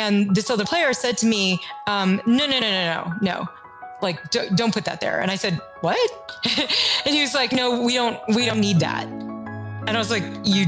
[0.00, 3.48] And this other player said to me, um, no, no, no, no, no, no.
[4.02, 5.20] Like, don't, don't put that there.
[5.20, 5.98] And I said, what?
[7.04, 9.06] and he was like, no, we don't, we don't need that.
[9.06, 10.66] And I was like, you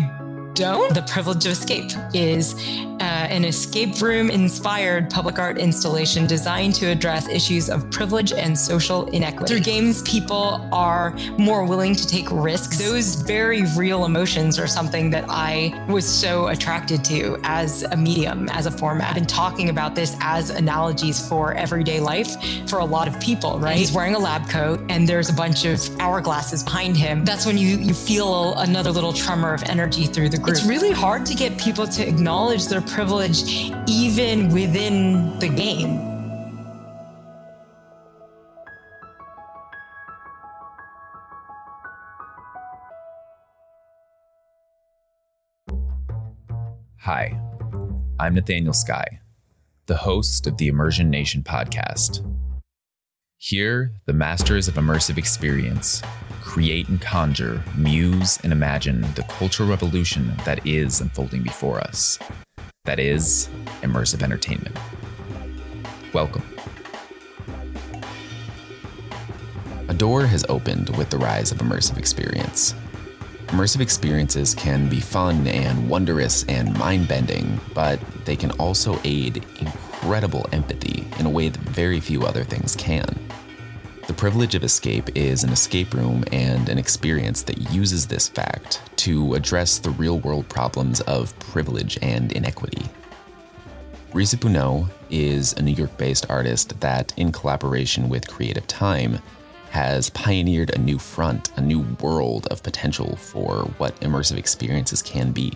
[0.55, 0.95] don't?
[0.95, 2.55] The Privilege of Escape is
[3.03, 8.57] uh, an escape room inspired public art installation designed to address issues of privilege and
[8.57, 9.53] social inequity.
[9.53, 12.79] Through games, people are more willing to take risks.
[12.79, 18.49] Those very real emotions are something that I was so attracted to as a medium,
[18.51, 19.09] as a format.
[19.09, 22.37] I've been talking about this as analogies for everyday life
[22.69, 23.77] for a lot of people, right?
[23.77, 27.25] He's wearing a lab coat and there's a bunch of hourglasses behind him.
[27.25, 30.57] That's when you, you feel another little tremor of energy through the group.
[30.57, 33.43] It's really hard to get people to acknowledge their privilege
[33.89, 36.09] even within the game.
[46.99, 47.37] Hi,
[48.21, 49.21] I'm Nathaniel Sky,
[49.87, 52.25] the host of the Immersion Nation podcast.
[53.45, 56.01] Here, the masters of immersive experience
[56.41, 62.21] create and conjure, muse and imagine the cultural revolution that is unfolding before us.
[62.85, 63.49] That is
[63.81, 64.79] immersive entertainment.
[66.15, 66.45] Welcome.
[69.89, 72.77] A door has opened with the rise of immersive experience.
[73.49, 79.45] Immersive experiences can be fun and wondrous and mind bending, but they can also aid
[79.59, 83.22] incredible empathy in a way that very few other things can.
[84.09, 88.81] The Privilege of Escape is an escape room and an experience that uses this fact
[88.97, 92.85] to address the real world problems of privilege and inequity.
[94.13, 99.21] Risa is a New York based artist that, in collaboration with Creative Time,
[99.71, 105.31] has pioneered a new front, a new world of potential for what immersive experiences can
[105.31, 105.53] be.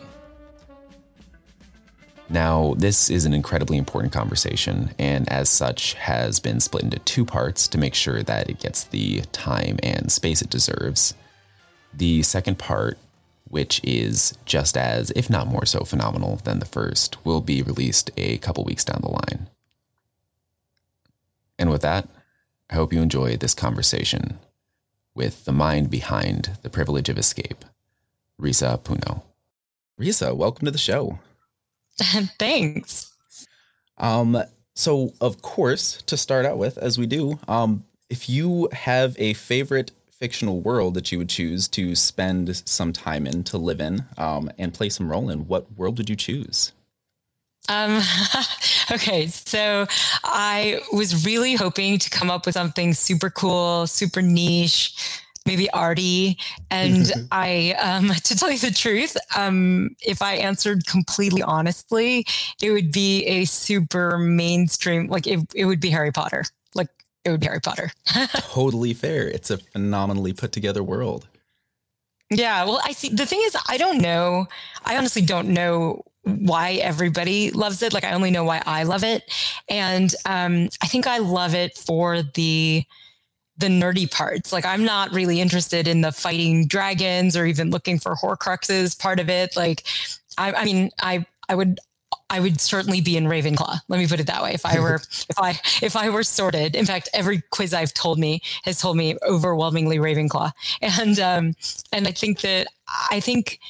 [2.29, 7.25] Now, this is an incredibly important conversation, and as such, has been split into two
[7.25, 11.15] parts to make sure that it gets the time and space it deserves.
[11.95, 12.99] The second part,
[13.49, 18.11] which is just as, if not more so, phenomenal than the first, will be released
[18.17, 19.49] a couple weeks down the line.
[21.61, 22.09] And with that,
[22.69, 24.41] I hope you enjoy this conversation
[25.15, 27.65] with the mind behind the privilege of escape,
[28.41, 29.23] Risa Puno.
[29.99, 31.21] Risa, welcome to the show.
[32.39, 33.12] Thanks.
[33.99, 34.43] Um,
[34.75, 39.34] so of course, to start out with, as we do, um, if you have a
[39.34, 44.05] favorite fictional world that you would choose to spend some time in, to live in,
[44.17, 46.73] um, and play some role in, what world would you choose?
[47.69, 48.01] Um,
[48.93, 49.87] okay, so
[50.25, 54.95] I was really hoping to come up with something super cool, super niche,
[55.47, 56.39] maybe arty.
[56.71, 62.27] And I, um, to tell you the truth, um, if I answered completely honestly,
[62.61, 66.45] it would be a super mainstream, like it, it would be Harry Potter.
[66.75, 66.89] Like
[67.25, 67.91] it would be Harry Potter.
[68.35, 69.29] totally fair.
[69.29, 71.29] It's a phenomenally put together world.
[72.31, 72.65] Yeah.
[72.65, 73.09] Well, I see.
[73.09, 74.47] The thing is, I don't know.
[74.85, 77.93] I honestly don't know why everybody loves it.
[77.93, 79.33] Like I only know why I love it.
[79.69, 82.85] And um, I think I love it for the,
[83.59, 84.53] the nerdy parts.
[84.53, 89.21] Like I'm not really interested in the fighting dragons or even looking for Horcruxes part
[89.21, 89.56] of it.
[89.56, 89.84] Like,
[90.39, 91.81] I, I mean, I I would
[92.28, 93.78] I would certainly be in Ravenclaw.
[93.89, 94.53] Let me put it that way.
[94.53, 94.97] If I were
[95.28, 95.50] if I
[95.83, 99.99] if I were sorted, in fact, every quiz I've told me has told me overwhelmingly
[99.99, 100.53] Ravenclaw,
[100.83, 101.55] and um,
[101.93, 102.69] and I think that
[103.11, 103.61] I think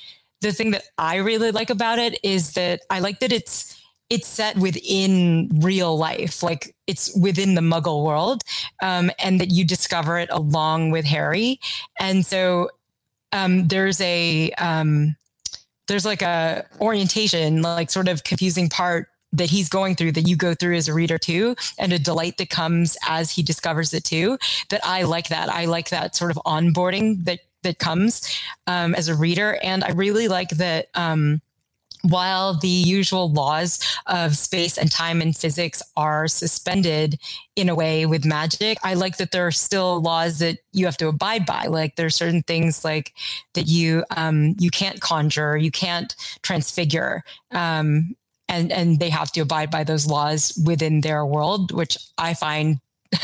[0.40, 3.75] the thing that I really like about it is that I like that it's
[4.08, 8.42] it's set within real life, like it's within the Muggle world,
[8.82, 11.58] um, and that you discover it along with Harry.
[11.98, 12.70] And so
[13.32, 15.16] um, there's a um,
[15.88, 20.36] there's like a orientation, like sort of confusing part that he's going through that you
[20.36, 24.04] go through as a reader too, and a delight that comes as he discovers it
[24.04, 24.38] too.
[24.70, 25.48] That I like that.
[25.48, 28.38] I like that sort of onboarding that that comes
[28.68, 31.40] um, as a reader, and I really like that um,
[32.08, 37.18] while the usual laws of space and time and physics are suspended
[37.56, 40.96] in a way with magic, I like that there are still laws that you have
[40.98, 41.66] to abide by.
[41.66, 43.12] Like there are certain things like
[43.54, 47.24] that you um, you can't conjure, you can't transfigure.
[47.50, 48.16] Um,
[48.48, 52.80] and and they have to abide by those laws within their world, which I find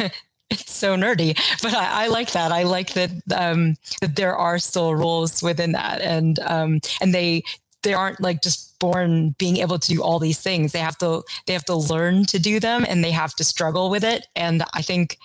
[0.52, 2.52] it's so nerdy, but I, I, like that.
[2.52, 7.42] I like that um, that there are still rules within that, and um, and they
[7.82, 10.72] they aren't like just born being able to do all these things.
[10.72, 13.90] They have to they have to learn to do them and they have to struggle
[13.90, 14.26] with it.
[14.34, 15.18] And I think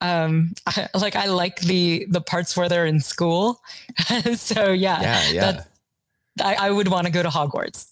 [0.00, 3.60] um I, like I like the the parts where they're in school.
[4.34, 5.00] so yeah.
[5.00, 5.62] Yeah, yeah.
[6.40, 7.88] I, I would want to go to Hogwarts.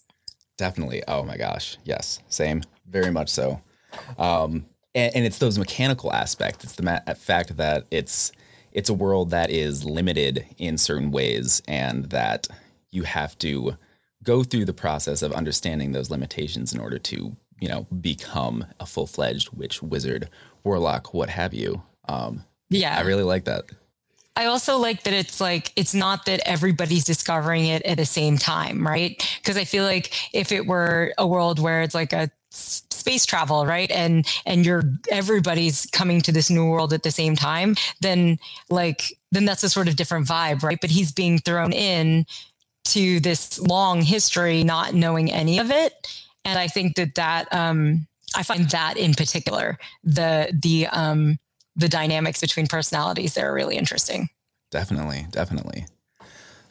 [0.57, 1.03] Definitely.
[1.07, 1.77] Oh my gosh.
[1.83, 2.19] Yes.
[2.27, 2.63] Same.
[2.87, 3.61] very much so.
[4.17, 6.63] Um, and, and, it's those mechanical aspects.
[6.63, 8.31] It's the ma- fact that it's
[8.71, 12.47] it's a world that is limited in certain ways, and that
[12.91, 13.77] you have to
[14.23, 18.85] go through the process of understanding those limitations in order to you know become a
[18.85, 20.29] full fledged witch, wizard,
[20.63, 21.81] warlock, what have you.
[22.07, 23.65] Um, yeah, I really like that.
[24.35, 28.37] I also like that it's like it's not that everybody's discovering it at the same
[28.37, 29.21] time, right?
[29.37, 33.65] Because I feel like if it were a world where it's like a space travel
[33.65, 38.37] right and and you're everybody's coming to this new world at the same time then
[38.69, 42.25] like then that's a sort of different vibe right but he's being thrown in
[42.83, 48.07] to this long history not knowing any of it and i think that that um
[48.35, 51.37] i find that in particular the the um
[51.75, 54.29] the dynamics between personalities that are really interesting
[54.71, 55.85] definitely definitely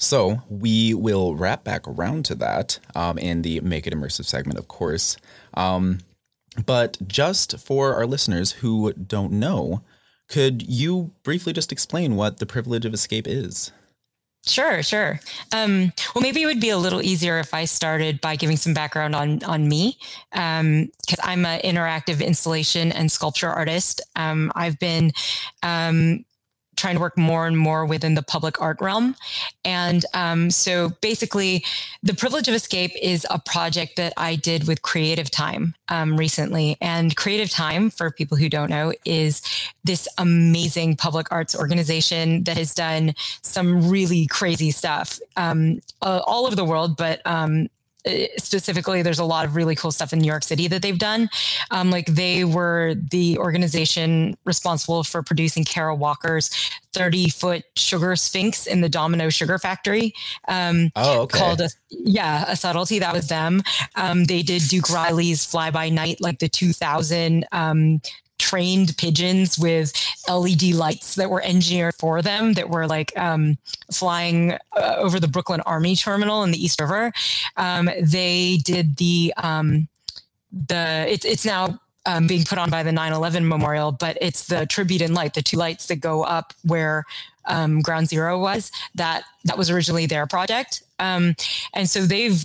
[0.03, 4.59] so we will wrap back around to that um, in the Make It Immersive segment,
[4.59, 5.19] of course.
[5.53, 5.99] Um,
[6.65, 9.83] but just for our listeners who don't know,
[10.27, 13.73] could you briefly just explain what the privilege of escape is?
[14.47, 15.21] Sure, sure.
[15.53, 18.73] Um, well, maybe it would be a little easier if I started by giving some
[18.73, 19.99] background on on me,
[20.33, 20.89] because um,
[21.23, 24.01] I'm an interactive installation and sculpture artist.
[24.17, 25.13] Um, I've been
[25.63, 26.25] um,
[26.81, 29.15] trying to work more and more within the public art realm.
[29.65, 31.65] And um, so basically,
[32.03, 36.77] The Privilege of Escape is a project that I did with Creative Time um, recently.
[36.81, 39.43] And Creative Time, for people who don't know, is
[39.85, 46.47] this amazing public arts organization that has done some really crazy stuff um, uh, all
[46.47, 47.69] over the world, but um,
[48.37, 51.29] specifically there's a lot of really cool stuff in new york city that they've done.
[51.71, 56.51] Um, like they were the organization responsible for producing kara walker's
[56.93, 60.15] 30 foot sugar sphinx in the domino sugar factory.
[60.49, 61.39] Um, oh, okay.
[61.39, 62.99] called a yeah a subtlety.
[62.99, 63.63] That was them.
[63.97, 68.01] Um, they did duke riley's fly by night like the 2000 um,
[68.41, 69.93] trained pigeons with
[70.29, 73.59] LED lights that were engineered for them that were like um,
[73.93, 77.13] flying uh, over the Brooklyn Army Terminal in the East River.
[77.57, 79.89] Um, they did the um,
[80.51, 84.67] the it, it's now um, being put on by the 9/11 Memorial, but it's the
[84.67, 87.05] tribute in light, the two lights that go up where
[87.45, 88.73] um, Ground Zero was.
[88.95, 91.35] That that was originally their project, um,
[91.75, 92.45] and so they've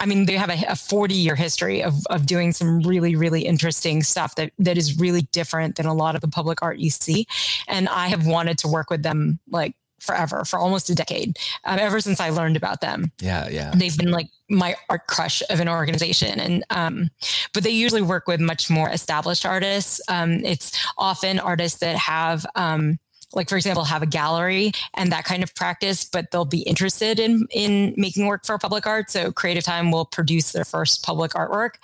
[0.00, 3.42] I mean, they have a, a 40 year history of, of doing some really, really
[3.42, 6.90] interesting stuff that, that is really different than a lot of the public art you
[6.90, 7.26] see.
[7.68, 11.78] And I have wanted to work with them like forever, for almost a decade, um,
[11.78, 13.12] ever since I learned about them.
[13.20, 13.72] Yeah, yeah.
[13.74, 17.10] They've been like my art crush of an organization, and um,
[17.52, 20.00] but they usually work with much more established artists.
[20.08, 22.98] Um, it's often artists that have um,
[23.32, 27.18] like for example have a gallery and that kind of practice but they'll be interested
[27.20, 29.10] in in making work for public art.
[29.10, 31.74] So creative time will produce their first public artwork.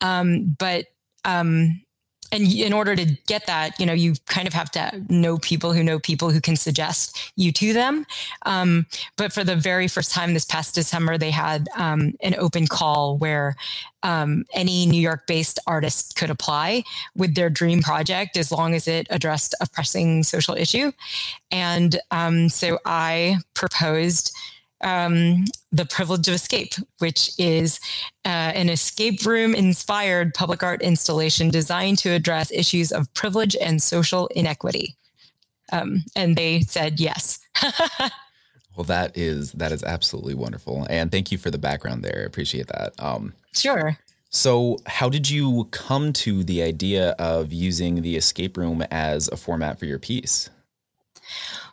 [0.00, 0.86] Um, but
[1.24, 1.82] um,
[2.32, 5.72] and in order to get that, you know, you kind of have to know people
[5.72, 8.06] who know people who can suggest you to them.
[8.46, 8.86] Um,
[9.16, 13.18] but for the very first time this past December, they had um, an open call
[13.18, 13.56] where
[14.02, 16.84] um, any New York based artist could apply
[17.16, 20.92] with their dream project as long as it addressed a pressing social issue.
[21.50, 24.32] And um, so I proposed
[24.82, 27.80] um, The Privilege of Escape, which is
[28.24, 33.82] uh, an escape room inspired public art installation designed to address issues of privilege and
[33.82, 34.96] social inequity.
[35.72, 37.38] Um, and they said yes.
[38.76, 42.22] well, that is that is absolutely wonderful, and thank you for the background there.
[42.22, 42.92] I appreciate that.
[42.98, 43.96] Um, sure.
[44.32, 49.36] So, how did you come to the idea of using the escape room as a
[49.36, 50.50] format for your piece?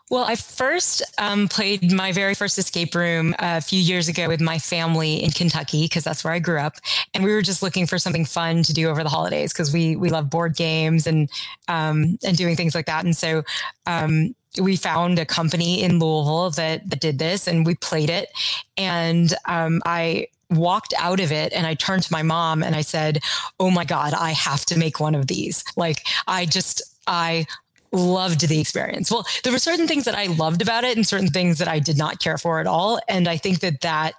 [0.09, 4.39] Well, I first um, played my very first escape room a few years ago with
[4.39, 6.75] my family in Kentucky because that's where I grew up,
[7.13, 9.97] and we were just looking for something fun to do over the holidays because we
[9.97, 11.29] we love board games and
[11.67, 13.03] um, and doing things like that.
[13.03, 13.43] And so
[13.85, 18.29] um, we found a company in Louisville that that did this, and we played it.
[18.77, 22.81] And um, I walked out of it and I turned to my mom and I
[22.81, 23.19] said,
[23.59, 27.45] "Oh my god, I have to make one of these." Like I just I
[27.91, 29.11] loved the experience.
[29.11, 31.79] Well, there were certain things that I loved about it and certain things that I
[31.79, 32.99] did not care for at all.
[33.07, 34.13] And I think that that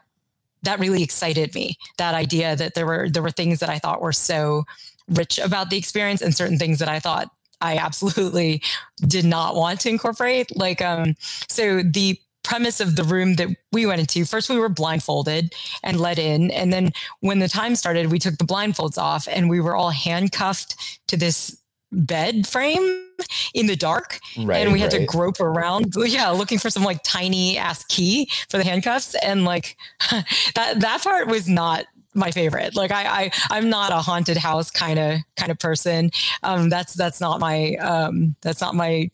[0.63, 1.77] that really excited me.
[1.99, 4.65] That idea that there were there were things that I thought were so
[5.09, 8.63] rich about the experience and certain things that I thought I absolutely
[9.07, 10.57] did not want to incorporate.
[10.57, 11.15] Like um
[11.49, 16.01] so the premise of the room that we went into first we were blindfolded and
[16.01, 19.61] let in and then when the time started we took the blindfolds off and we
[19.61, 20.75] were all handcuffed
[21.09, 21.58] to this
[21.93, 23.07] bed frame
[23.55, 25.01] in the dark right, and we had right.
[25.01, 29.45] to grope around yeah looking for some like tiny ass key for the handcuffs and
[29.45, 29.77] like
[30.55, 32.75] that that part was not my favorite.
[32.75, 36.11] Like I, I I'm not a haunted house kind of kind of person.
[36.43, 39.11] Um, that's that's not my um, that's not my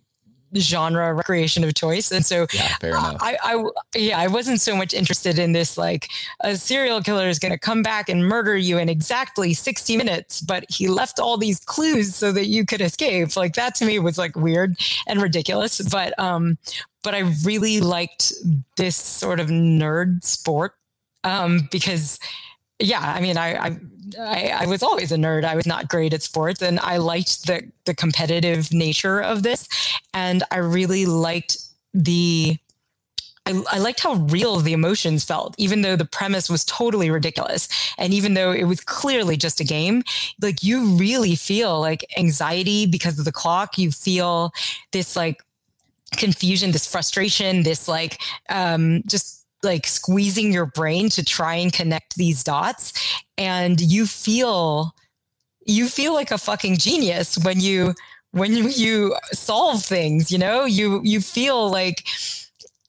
[0.56, 2.10] genre recreation of choice.
[2.10, 3.16] And so yeah, fair enough.
[3.20, 3.64] I, I,
[3.96, 6.08] yeah, I wasn't so much interested in this, like
[6.40, 10.40] a serial killer is going to come back and murder you in exactly 60 minutes,
[10.40, 13.36] but he left all these clues so that you could escape.
[13.36, 15.80] Like that to me was like weird and ridiculous.
[15.80, 16.58] But, um,
[17.02, 18.32] but I really liked
[18.76, 20.72] this sort of nerd sport,
[21.22, 22.18] um, because
[22.80, 23.76] yeah, I mean, I, I,
[24.18, 25.44] I, I, was always a nerd.
[25.44, 29.68] I was not great at sports, and I liked the the competitive nature of this,
[30.12, 31.56] and I really liked
[31.92, 32.58] the.
[33.46, 37.68] I, I liked how real the emotions felt, even though the premise was totally ridiculous,
[37.98, 40.02] and even though it was clearly just a game.
[40.40, 43.78] Like you really feel like anxiety because of the clock.
[43.78, 44.52] You feel
[44.92, 45.42] this like
[46.16, 52.16] confusion, this frustration, this like um, just like squeezing your brain to try and connect
[52.16, 52.92] these dots.
[53.38, 54.94] And you feel
[55.66, 57.94] you feel like a fucking genius when you
[58.32, 60.64] when you solve things you know?
[60.64, 62.06] You you feel like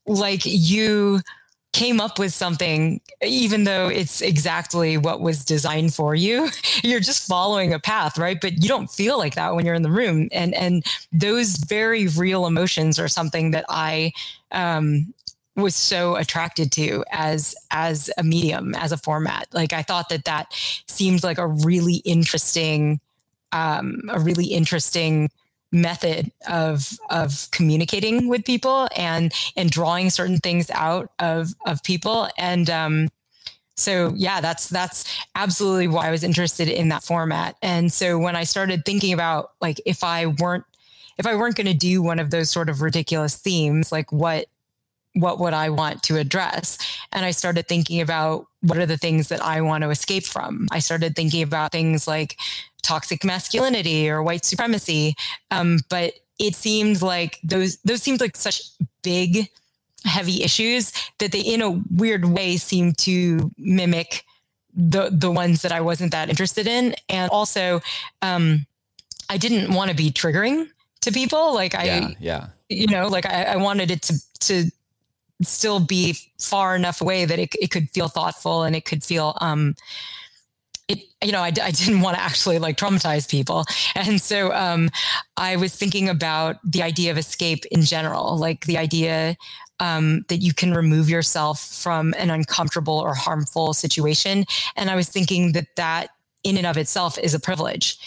[0.06, 1.20] like you
[1.72, 6.48] came up with something even though it's exactly what was designed for you.
[6.82, 8.38] You're just following a path right?
[8.40, 10.28] But you don't feel like that when you're in the room.
[10.32, 14.12] And and those very real emotions are something that i
[14.52, 15.12] um
[15.56, 19.48] was so attracted to as as a medium as a format.
[19.52, 20.52] Like i thought that that
[20.86, 23.00] seemed like a really interesting
[23.52, 25.30] um, a really interesting
[25.72, 32.28] method of of communicating with people and and drawing certain things out of of people.
[32.38, 33.08] And um
[33.76, 37.56] so yeah that's that's absolutely why i was interested in that format.
[37.62, 40.64] And so when i started thinking about like if i weren't
[41.18, 44.46] if i weren't going to do one of those sort of ridiculous themes like what
[45.16, 46.78] what would I want to address?
[47.12, 50.68] And I started thinking about what are the things that I want to escape from.
[50.70, 52.36] I started thinking about things like
[52.82, 55.14] toxic masculinity or white supremacy.
[55.50, 58.62] Um, but it seemed like those those seemed like such
[59.02, 59.48] big,
[60.04, 64.24] heavy issues that they, in a weird way, seemed to mimic
[64.74, 66.94] the the ones that I wasn't that interested in.
[67.08, 67.80] And also,
[68.20, 68.66] um,
[69.30, 70.68] I didn't want to be triggering
[71.02, 71.54] to people.
[71.54, 72.46] Like I, yeah, yeah.
[72.68, 74.70] you know, like I, I wanted it to to
[75.42, 79.36] still be far enough away that it, it could feel thoughtful and it could feel
[79.40, 79.74] um
[80.88, 83.64] it you know I, I didn't want to actually like traumatize people.
[83.94, 84.90] And so um
[85.36, 89.36] i was thinking about the idea of escape in general like the idea
[89.78, 94.46] um, that you can remove yourself from an uncomfortable or harmful situation.
[94.74, 96.10] And i was thinking that that
[96.44, 97.98] in and of itself is a privilege.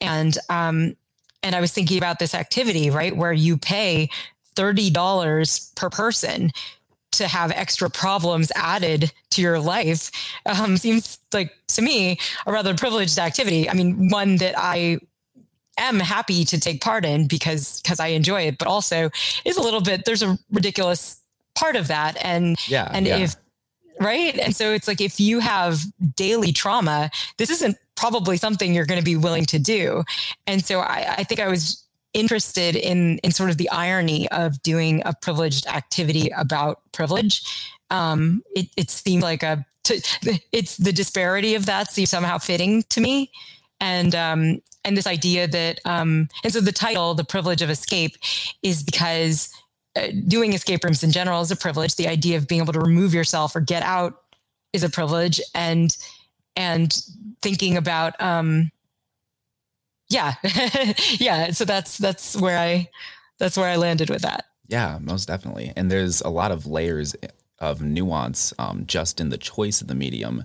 [0.00, 0.96] And um
[1.42, 4.08] and i was thinking about this activity right where you pay
[4.56, 6.50] $30 per person
[7.12, 10.10] to have extra problems added to your life
[10.46, 13.68] um, seems like to me a rather privileged activity.
[13.68, 14.98] I mean, one that I
[15.78, 19.10] am happy to take part in because because I enjoy it, but also
[19.44, 21.20] is a little bit there's a ridiculous
[21.54, 22.16] part of that.
[22.22, 23.18] And yeah, and yeah.
[23.18, 23.36] if
[24.00, 25.80] right, and so it's like if you have
[26.16, 30.04] daily trauma, this isn't probably something you're going to be willing to do.
[30.46, 31.84] And so I, I think I was
[32.18, 37.42] interested in in sort of the irony of doing a privileged activity about privilege.
[37.90, 40.00] Um, it, it seemed like a to,
[40.52, 43.30] it's the disparity of that seems somehow fitting to me,
[43.80, 48.16] and um, and this idea that um, and so the title, the privilege of escape,
[48.62, 49.50] is because
[49.96, 51.96] uh, doing escape rooms in general is a privilege.
[51.96, 54.22] The idea of being able to remove yourself or get out
[54.72, 55.96] is a privilege, and
[56.56, 57.00] and
[57.42, 58.70] thinking about um,
[60.08, 60.34] yeah.
[61.18, 61.50] Yeah.
[61.52, 62.88] So that's that's where i
[63.38, 64.46] that's where i landed with that.
[64.68, 65.72] Yeah most definitely.
[65.76, 67.16] And there's a lot of layers
[67.58, 70.44] of nuance um, just in the choice of the medium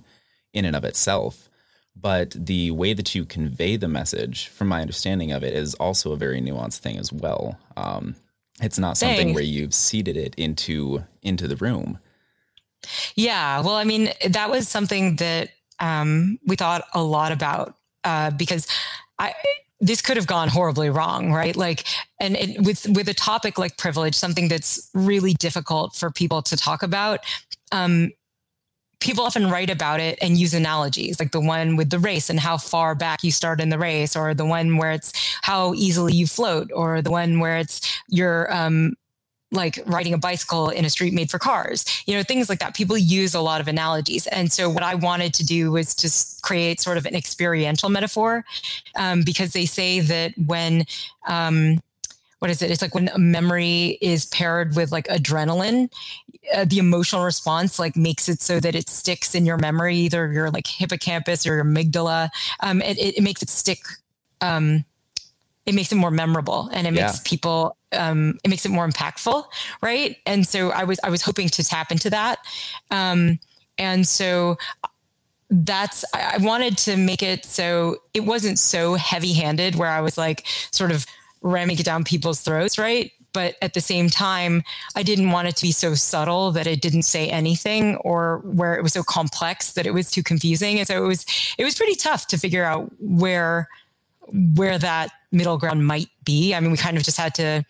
[0.54, 1.50] in and of itself.
[1.96, 6.12] But the way that you convey the message from my understanding of it is also
[6.12, 7.60] a very nuanced thing as well.
[7.78, 8.16] Um,
[8.62, 9.34] it's not something Dang.
[9.36, 12.00] where you've seeded it into into the room.
[13.16, 13.62] Yeah.
[13.62, 18.68] Well i mean that was something that um, we thought a lot about uh, because
[19.24, 19.34] I
[19.80, 21.56] this could have gone horribly wrong, right?
[21.58, 21.86] Like,
[22.20, 26.56] and it, with with a topic like privilege, something that's really difficult for people to
[26.56, 27.20] talk about.
[27.72, 28.12] Um,
[29.02, 32.40] people often write about it and use analogies, like the one with the race and
[32.40, 35.12] how far back you start in the race, or the one where it's
[35.42, 38.94] how easily you float, or the one where it's your um,
[39.54, 42.76] like riding a bicycle in a street made for cars, you know, things like that.
[42.76, 44.28] People use a lot of analogies.
[44.28, 48.44] And so what I wanted to do was just create sort of an experiential metaphor
[48.98, 50.86] um, because they say that when,
[51.28, 51.80] um,
[52.40, 52.72] what is it?
[52.72, 55.90] It's like when a memory is paired with like adrenaline,
[56.54, 60.30] uh, the emotional response like makes it so that it sticks in your memory, either
[60.32, 62.30] your like hippocampus or your amygdala.
[62.60, 63.80] Um, it, it makes it stick.
[64.42, 64.84] Um,
[65.66, 67.06] it makes it more memorable and it yeah.
[67.06, 69.44] makes people um, it makes it more impactful
[69.82, 72.40] right and so i was i was hoping to tap into that
[72.92, 73.40] um,
[73.78, 74.58] and so
[75.50, 80.18] that's I wanted to make it so it wasn't so heavy handed where I was
[80.18, 81.06] like sort of
[81.42, 83.12] ramming it down people's throats, right?
[83.34, 84.64] But at the same time,
[84.96, 88.76] I didn't want it to be so subtle that it didn't say anything or where
[88.76, 90.80] it was so complex that it was too confusing.
[90.80, 91.26] And so it was
[91.58, 93.70] it was pretty tough to figure out where
[94.28, 96.54] where that middle ground might be.
[96.54, 97.66] I mean, we kind of just had to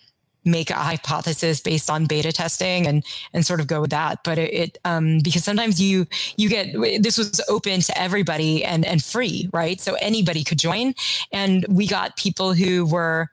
[0.45, 4.37] make a hypothesis based on beta testing and and sort of go with that but
[4.37, 6.05] it, it um, because sometimes you
[6.35, 10.93] you get this was open to everybody and and free right so anybody could join
[11.31, 13.29] and we got people who were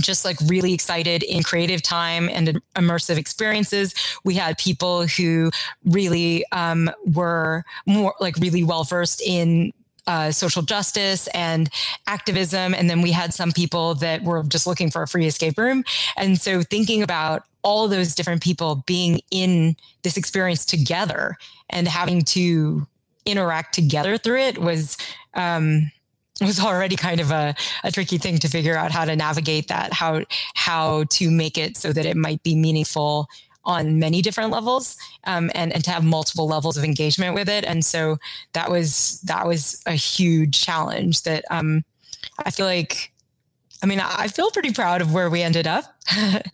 [0.00, 3.94] just like really excited in creative time and immersive experiences.
[4.24, 5.50] We had people who
[5.84, 9.72] really um, were more like really well versed in
[10.06, 11.70] uh, social justice and
[12.06, 12.74] activism.
[12.74, 15.84] And then we had some people that were just looking for a free escape room.
[16.16, 21.36] And so thinking about all those different people being in this experience together
[21.70, 22.86] and having to
[23.24, 24.96] interact together through it was
[25.34, 25.90] um,
[26.40, 27.54] was already kind of a,
[27.84, 30.22] a tricky thing to figure out how to navigate that, how
[30.54, 33.28] how to make it so that it might be meaningful
[33.64, 37.64] on many different levels um, and, and to have multiple levels of engagement with it.
[37.64, 38.18] And so
[38.52, 41.84] that was that was a huge challenge that um,
[42.44, 43.12] I feel like
[43.82, 45.84] I mean, I feel pretty proud of where we ended up.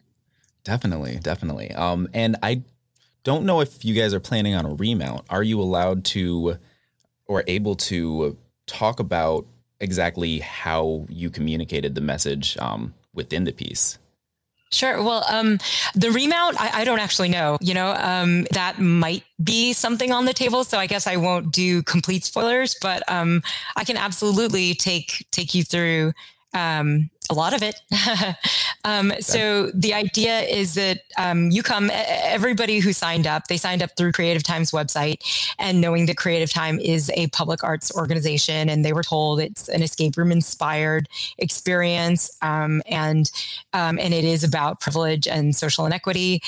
[0.65, 1.73] definitely, definitely.
[1.73, 2.63] Um, and I
[3.23, 5.27] don't know if you guys are planning on a remount.
[5.29, 6.57] Are you allowed to
[7.27, 9.47] or able to talk about
[9.81, 13.99] exactly how you communicated the message um, within the piece?
[14.71, 15.03] Sure.
[15.03, 15.59] Well, um,
[15.95, 17.57] the remount, I, I, don't actually know.
[17.61, 20.63] You know, um, that might be something on the table.
[20.63, 23.43] So I guess I won't do complete spoilers, but um,
[23.77, 26.13] I can absolutely take take you through
[26.53, 27.81] um, a lot of it.
[28.85, 33.83] um, so the idea is that um, you come, everybody who signed up, they signed
[33.83, 35.23] up through Creative Time's website,
[35.59, 39.69] and knowing that Creative Time is a public arts organization, and they were told it's
[39.69, 43.31] an escape room inspired experience, um, and
[43.73, 46.41] um, and it is about privilege and social inequity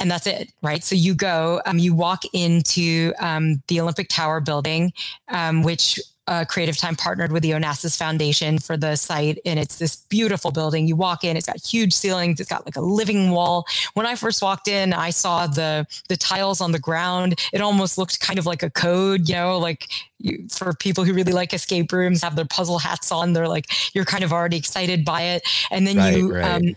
[0.00, 0.82] and that's it, right?
[0.82, 4.94] So you go, um, you walk into um, the Olympic Tower building,
[5.28, 6.00] um, which
[6.30, 10.52] uh, Creative Time partnered with the Onassis Foundation for the site, and it's this beautiful
[10.52, 10.86] building.
[10.86, 13.66] You walk in, it's got huge ceilings, it's got like a living wall.
[13.94, 17.38] When I first walked in, I saw the the tiles on the ground.
[17.52, 19.88] It almost looked kind of like a code, you know, like
[20.18, 23.32] you, for people who really like escape rooms, have their puzzle hats on.
[23.32, 26.34] They're like you're kind of already excited by it, and then right, you.
[26.34, 26.44] Right.
[26.44, 26.76] Um,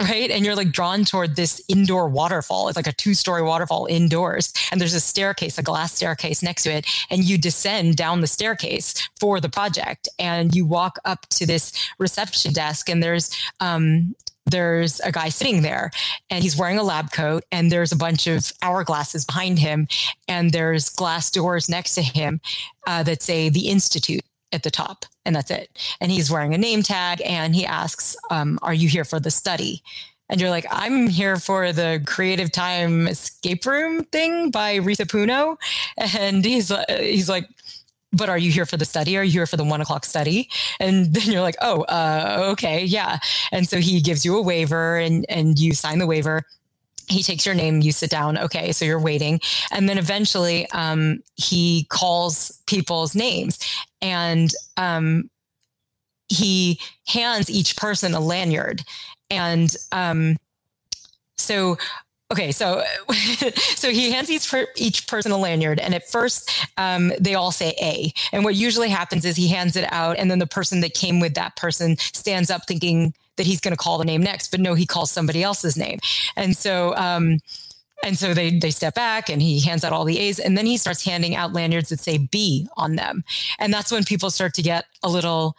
[0.00, 0.30] right?
[0.30, 2.68] And you're like drawn toward this indoor waterfall.
[2.68, 4.52] It's like a two story waterfall indoors.
[4.70, 6.86] And there's a staircase, a glass staircase next to it.
[7.10, 10.08] And you descend down the staircase for the project.
[10.18, 14.14] And you walk up to this reception desk, and there's, um,
[14.46, 15.90] there's a guy sitting there
[16.30, 19.88] and he's wearing a lab coat and there's a bunch of hourglasses behind him
[20.28, 22.40] and there's glass doors next to him
[22.86, 25.70] uh, that say the institute at the top, and that's it.
[26.00, 29.30] And he's wearing a name tag, and he asks, um, "Are you here for the
[29.30, 29.82] study?"
[30.28, 35.56] And you're like, "I'm here for the Creative Time Escape Room thing by Risa Puno,"
[35.98, 37.48] and he's uh, he's like.
[38.12, 39.18] But are you here for the study?
[39.18, 40.48] Are you here for the one o'clock study?
[40.80, 43.18] And then you're like, oh, uh, okay, yeah.
[43.52, 46.44] And so he gives you a waiver, and and you sign the waiver
[47.08, 48.38] he takes your name you sit down.
[48.38, 49.40] Okay so you're waiting.
[49.70, 53.58] And then eventually um, he calls people's names.
[54.02, 55.30] And um,
[56.28, 58.82] he hands each person a lanyard.
[59.30, 60.36] And um,
[61.36, 61.78] so
[62.32, 62.82] okay so
[63.76, 65.78] so he hands each, each person a lanyard.
[65.78, 68.12] And at first um, they all say a.
[68.32, 70.18] And what usually happens is he hands it out.
[70.18, 73.72] And then the person that came with that person stands up thinking that he's going
[73.72, 75.98] to call the name next, but no, he calls somebody else's name.
[76.36, 77.38] And so, um,
[78.04, 80.66] and so they they step back and he hands out all the A's and then
[80.66, 83.24] he starts handing out lanyards that say B on them.
[83.58, 85.56] And that's when people start to get a little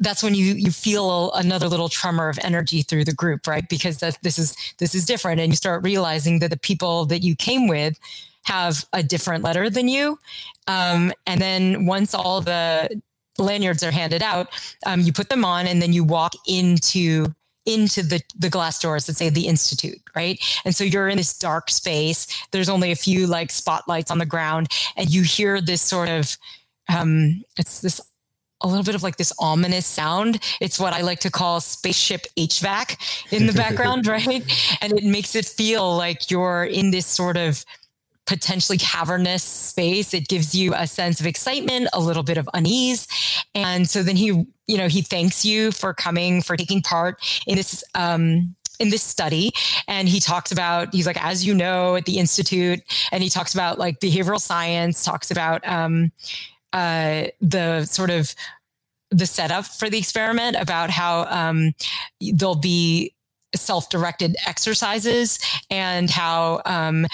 [0.00, 3.68] that's when you you feel another little tremor of energy through the group, right?
[3.68, 7.22] Because that this is this is different and you start realizing that the people that
[7.22, 7.98] you came with
[8.44, 10.18] have a different letter than you.
[10.66, 13.00] Um, and then once all the
[13.38, 14.48] lanyards are handed out,
[14.86, 17.26] um, you put them on and then you walk into
[17.66, 21.38] into the the glass doors that say the institute right and so you're in this
[21.38, 25.82] dark space there's only a few like spotlights on the ground and you hear this
[25.82, 26.38] sort of
[26.88, 28.00] um it's this
[28.60, 30.40] a little bit of like this ominous sound.
[30.60, 34.42] It's what I like to call spaceship HVAC in the background, right?
[34.80, 37.64] And it makes it feel like you're in this sort of
[38.28, 40.12] potentially cavernous space.
[40.12, 43.08] It gives you a sense of excitement, a little bit of unease.
[43.54, 47.56] And so then he, you know, he thanks you for coming, for taking part in
[47.56, 49.50] this um, in this study
[49.88, 52.78] and he talks about he's like as you know at the institute
[53.10, 56.12] and he talks about like behavioral science talks about um,
[56.72, 58.32] uh, the sort of
[59.10, 61.74] the setup for the experiment about how um,
[62.20, 63.12] there'll be
[63.54, 65.38] self-directed exercises
[65.70, 67.06] and how um,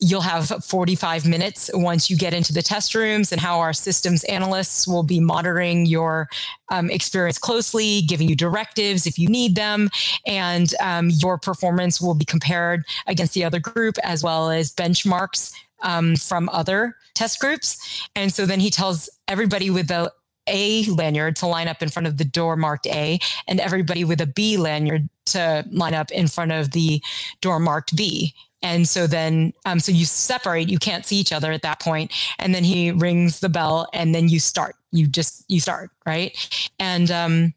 [0.00, 4.24] you'll have 45 minutes once you get into the test rooms and how our systems
[4.24, 6.28] analysts will be monitoring your
[6.70, 9.90] um, experience closely giving you directives if you need them
[10.26, 15.52] and um, your performance will be compared against the other group as well as benchmarks
[15.82, 20.10] um, from other test groups and so then he tells everybody with the
[20.46, 24.20] a lanyard to line up in front of the door marked A, and everybody with
[24.20, 27.00] a B lanyard to line up in front of the
[27.40, 28.34] door marked B.
[28.62, 32.12] And so then, um, so you separate, you can't see each other at that point.
[32.38, 35.90] And then he rings the bell and then you start, you just, you start.
[36.06, 36.36] Right.
[36.78, 37.54] And, um,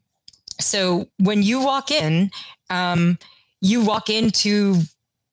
[0.60, 2.30] so when you walk in,
[2.70, 3.18] um,
[3.60, 4.82] you walk into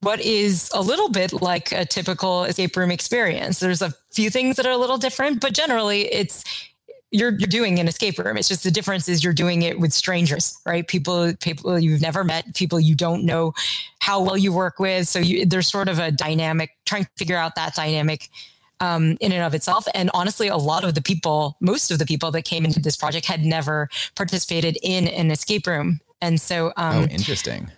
[0.00, 3.60] what is a little bit like a typical escape room experience.
[3.60, 6.44] There's a few things that are a little different, but generally it's
[7.12, 8.36] you're you're doing an escape room.
[8.36, 10.86] It's just the difference is you're doing it with strangers, right?
[10.86, 13.52] People people you've never met, people you don't know
[14.00, 15.06] how well you work with.
[15.06, 18.30] So you, there's sort of a dynamic trying to figure out that dynamic
[18.80, 19.86] um, in and of itself.
[19.94, 22.96] And honestly, a lot of the people, most of the people that came into this
[22.96, 26.00] project had never participated in an escape room.
[26.20, 27.70] And so, um, oh, interesting.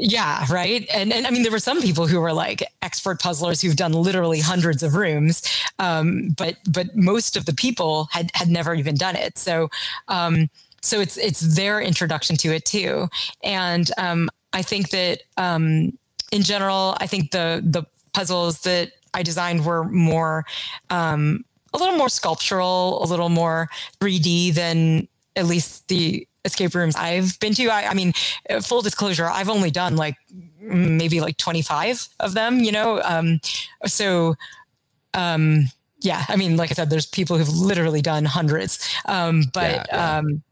[0.00, 0.86] Yeah, right.
[0.94, 3.92] And, and I mean, there were some people who were like expert puzzlers who've done
[3.92, 5.42] literally hundreds of rooms,
[5.80, 9.36] um, but but most of the people had had never even done it.
[9.38, 9.70] So
[10.06, 10.50] um,
[10.82, 13.08] so it's it's their introduction to it too.
[13.42, 15.98] And um, I think that um,
[16.30, 17.82] in general, I think the the
[18.12, 20.44] puzzles that I designed were more
[20.90, 23.68] um, a little more sculptural, a little more
[24.00, 27.68] 3D than at least the escape rooms I've been to.
[27.68, 28.12] I, I mean,
[28.62, 30.16] full disclosure, I've only done like
[30.60, 33.00] maybe like 25 of them, you know?
[33.02, 33.40] Um,
[33.86, 34.34] so,
[35.14, 35.66] um,
[36.00, 38.78] yeah, I mean, like I said, there's people who've literally done hundreds.
[39.06, 40.18] Um, but, yeah, yeah.
[40.18, 40.42] um,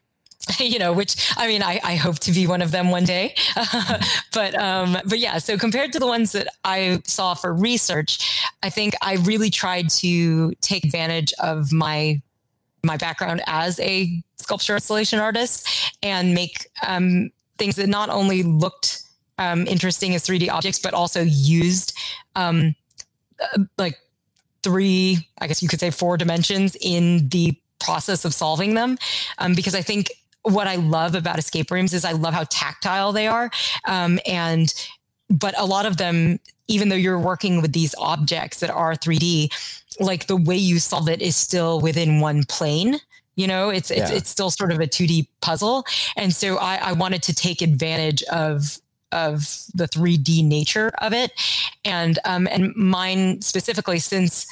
[0.61, 3.35] you know, which I mean, I, I hope to be one of them one day.
[4.33, 8.71] but um, but yeah, so compared to the ones that I saw for research, I
[8.71, 12.21] think I really tried to take advantage of my
[12.87, 19.03] my background as a sculpture installation artist and make um, things that not only looked
[19.39, 21.97] um, interesting as 3D objects, but also used
[22.35, 22.75] um,
[23.41, 23.99] uh, like
[24.63, 28.99] three, I guess you could say four dimensions in the process of solving them.
[29.39, 30.11] Um, because I think
[30.43, 33.51] what I love about escape rooms is I love how tactile they are.
[33.87, 34.73] Um, and,
[35.29, 39.53] but a lot of them, even though you're working with these objects that are 3D,
[40.01, 42.99] like the way you solve it is still within one plane
[43.37, 44.17] you know it's it's, yeah.
[44.17, 45.85] it's still sort of a 2d puzzle
[46.17, 48.79] and so I, I wanted to take advantage of
[49.13, 49.41] of
[49.75, 51.33] the 3d nature of it
[51.85, 54.47] and um and mine specifically since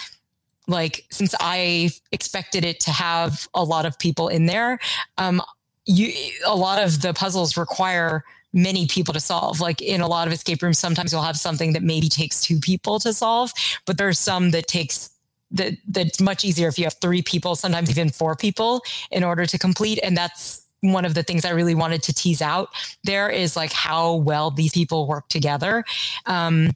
[0.67, 4.79] like since i expected it to have a lot of people in there
[5.19, 5.43] um
[5.87, 6.13] you
[6.47, 9.61] a lot of the puzzles require many people to solve.
[9.61, 12.61] Like in a lot of escape rooms, sometimes you'll have something that maybe takes two
[12.61, 13.53] people to solve,
[13.85, 15.11] but there's some that takes
[15.55, 19.47] that that's much easier if you have three people, sometimes even four people in order
[19.47, 19.99] to complete.
[20.03, 22.69] And that's one of the things I really wanted to tease out
[23.05, 25.85] there is like how well these people work together.
[26.27, 26.71] Um,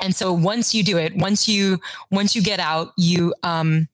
[0.00, 1.78] and so once you do it, once you
[2.10, 3.88] once you get out, you um,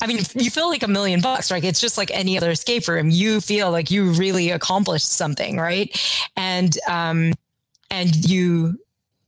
[0.00, 1.64] I mean, you feel like a million bucks, right?
[1.64, 3.10] It's just like any other escape room.
[3.10, 5.96] You feel like you really accomplished something, right?
[6.36, 7.32] And um,
[7.90, 8.78] and you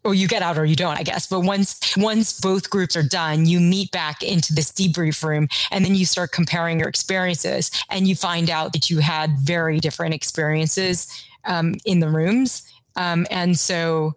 [0.05, 1.27] or you get out or you don't, I guess.
[1.27, 5.85] But once once both groups are done, you meet back into this debrief room and
[5.85, 10.15] then you start comparing your experiences and you find out that you had very different
[10.15, 11.07] experiences
[11.45, 12.63] um, in the rooms.
[12.97, 14.15] Um, and so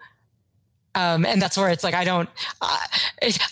[0.93, 2.29] um, and that's where it's like I don't.
[2.61, 2.77] Uh,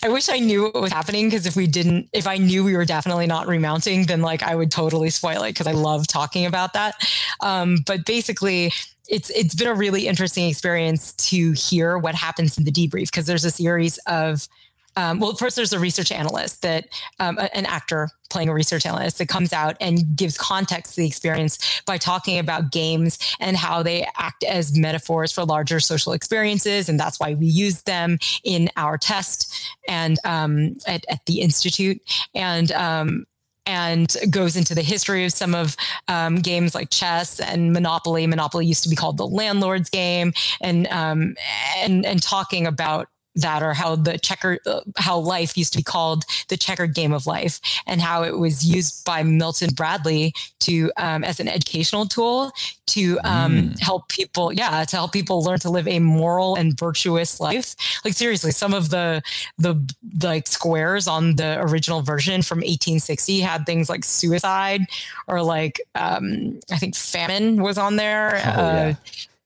[0.02, 2.76] I wish I knew what was happening because if we didn't, if I knew we
[2.76, 6.44] were definitely not remounting, then like I would totally spoil it because I love talking
[6.44, 6.96] about that.
[7.40, 8.72] Um, but basically,
[9.10, 13.26] it's it's been a really interesting experience to hear what happens in the debrief because
[13.26, 14.48] there's a series of
[14.96, 16.88] um, well, first there's a research analyst that
[17.20, 21.06] um, an actor playing a research analyst that comes out and gives context to the
[21.06, 26.88] experience by talking about games and how they act as metaphors for larger social experiences,
[26.88, 32.00] and that's why we use them in our test and um, at, at, the institute.
[32.34, 33.26] And um,
[33.66, 35.76] and goes into the history of some of
[36.08, 38.26] um, games like chess and Monopoly.
[38.26, 41.34] Monopoly used to be called the landlord's game, and um,
[41.78, 44.58] and and talking about that or how the checker
[44.96, 48.64] how life used to be called the checkered game of life and how it was
[48.64, 52.52] used by milton bradley to um, as an educational tool
[52.86, 53.78] to um, mm.
[53.80, 58.14] help people yeah to help people learn to live a moral and virtuous life like
[58.14, 59.22] seriously some of the
[59.58, 59.76] the
[60.22, 64.82] like squares on the original version from 1860 had things like suicide
[65.28, 68.94] or like um, i think famine was on there oh, uh, yeah.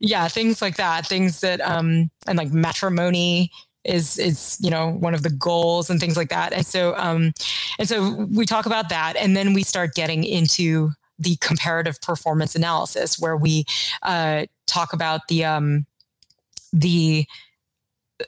[0.00, 3.50] yeah things like that things that um and like matrimony
[3.84, 6.52] is is you know one of the goals and things like that.
[6.52, 7.32] And so um
[7.78, 12.54] and so we talk about that and then we start getting into the comparative performance
[12.54, 13.64] analysis where we
[14.02, 15.86] uh talk about the um
[16.72, 17.26] the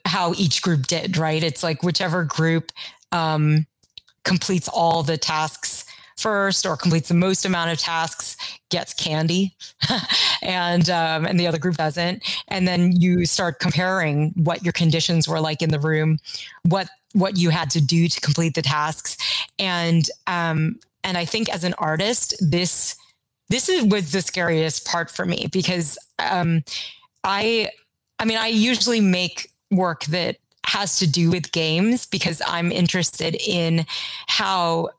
[0.04, 1.42] how each group did right?
[1.42, 2.72] It's like whichever group
[3.12, 3.66] um
[4.24, 5.85] completes all the tasks
[6.16, 8.36] first or completes the most amount of tasks
[8.70, 9.54] gets candy
[10.42, 12.22] and um, and the other group doesn't.
[12.48, 16.18] And then you start comparing what your conditions were like in the room
[16.62, 19.16] what what you had to do to complete the tasks.
[19.58, 22.96] And um, and i think as an artist this
[23.48, 26.62] this is, was the scariest part for me because um,
[27.24, 27.70] i
[28.18, 33.36] i mean i usually make work that has to do with games because I'm interested
[33.36, 33.86] in
[34.26, 34.90] how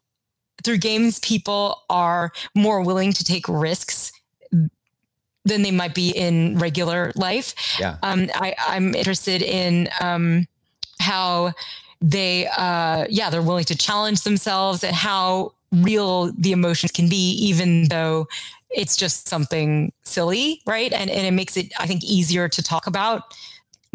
[0.63, 4.12] through games, people are more willing to take risks
[5.46, 7.54] than they might be in regular life.
[7.80, 7.98] Yeah.
[8.04, 10.46] Um, I, am interested in um,
[11.00, 11.54] how
[12.02, 17.32] they, uh, yeah, they're willing to challenge themselves and how real the emotions can be,
[17.32, 18.28] even though
[18.70, 20.91] it's just something silly, right?
[20.91, 23.34] And, and it makes it, I think, easier to talk about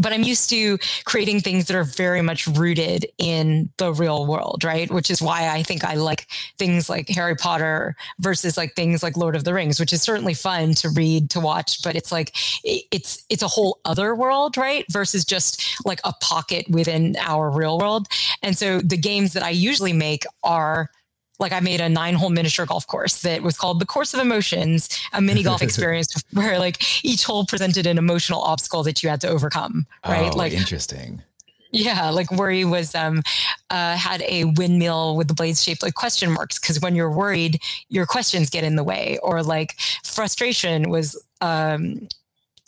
[0.02, 4.64] but I'm used to creating things that are very much rooted in the real world,
[4.64, 4.90] right?
[4.90, 6.26] Which is why I think I like
[6.58, 10.34] things like Harry Potter versus like things like Lord of the Rings, which is certainly
[10.34, 12.34] fun to read, to watch, but it's like
[12.64, 14.84] it's it's a whole other world, right?
[14.90, 18.08] Versus just like a pocket within our real world.
[18.42, 20.90] And so the games that I usually make are
[21.42, 24.20] like I made a nine hole miniature golf course that was called the Course of
[24.20, 29.10] Emotions, a mini golf experience where like each hole presented an emotional obstacle that you
[29.10, 29.86] had to overcome.
[30.06, 30.32] Right.
[30.32, 31.22] Oh, like interesting.
[31.72, 33.22] Yeah, like worry was um
[33.70, 37.60] uh, had a windmill with the blades shaped like question marks because when you're worried,
[37.88, 39.18] your questions get in the way.
[39.22, 42.08] Or like frustration was um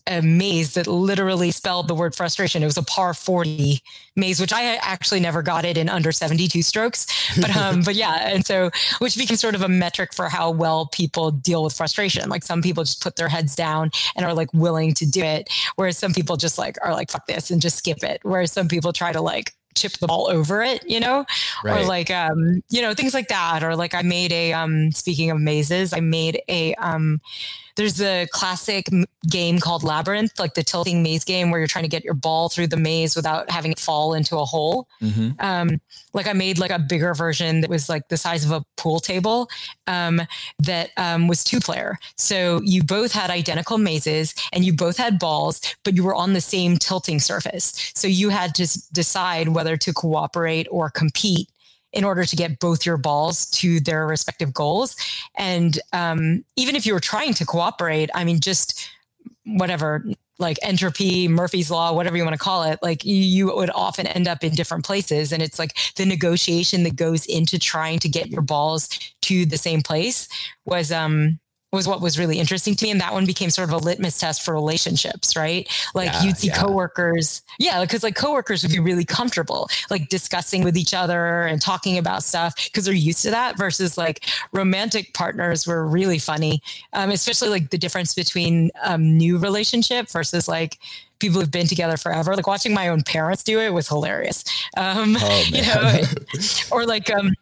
[0.07, 2.63] a maze that literally spelled the word frustration.
[2.63, 3.83] It was a par 40
[4.17, 7.07] maze, which I actually never got it in under 72 strokes.
[7.41, 10.87] But um, but yeah, and so which became sort of a metric for how well
[10.87, 12.29] people deal with frustration.
[12.29, 15.49] Like some people just put their heads down and are like willing to do it,
[15.77, 18.21] whereas some people just like are like fuck this and just skip it.
[18.23, 21.25] Whereas some people try to like chip the ball over it, you know,
[21.65, 21.83] right.
[21.83, 23.63] or like, um, you know, things like that.
[23.63, 27.21] Or like I made a, um, speaking of mazes, I made a, um,
[27.77, 28.89] there's a classic
[29.29, 32.49] game called Labyrinth, like the tilting maze game where you're trying to get your ball
[32.49, 34.87] through the maze without having it fall into a hole.
[35.03, 35.31] Mm-hmm.
[35.41, 35.81] Um,
[36.13, 39.01] like I made like a bigger version that was like the size of a pool
[39.01, 39.49] table
[39.87, 40.23] um,
[40.61, 41.99] that um, was two player.
[42.17, 46.33] So you both had identical mazes and you both had balls, but you were on
[46.33, 47.93] the same tilting surface.
[47.95, 51.49] So you had to decide whether to cooperate or compete
[51.95, 54.97] in order to get both your balls to their respective goals.
[55.37, 58.91] And um, even if you were trying to cooperate, I mean, just
[59.45, 60.05] whatever
[60.39, 64.27] like entropy, Murphy's law, whatever you want to call it, like you, would often end
[64.27, 65.33] up in different places.
[65.33, 68.89] And it's like the negotiation that goes into trying to get your balls
[69.23, 70.29] to the same place
[70.65, 71.39] was um
[71.75, 72.91] was what was really interesting to me.
[72.91, 75.69] And that one became sort of a litmus test for relationships, right?
[75.95, 76.57] Like yeah, you'd see yeah.
[76.57, 77.43] coworkers.
[77.59, 77.81] Yeah.
[77.81, 82.23] Because like coworkers would be really comfortable, like discussing with each other and talking about
[82.23, 86.63] stuff because they're used to that versus like romantic partners were really funny.
[86.93, 90.79] Um, especially like the difference between um, new relationship versus like
[91.19, 92.37] people who've been together forever.
[92.37, 94.45] Like watching my own parents do it was hilarious.
[94.77, 96.01] Um, oh, you know,
[96.71, 97.35] or like, um,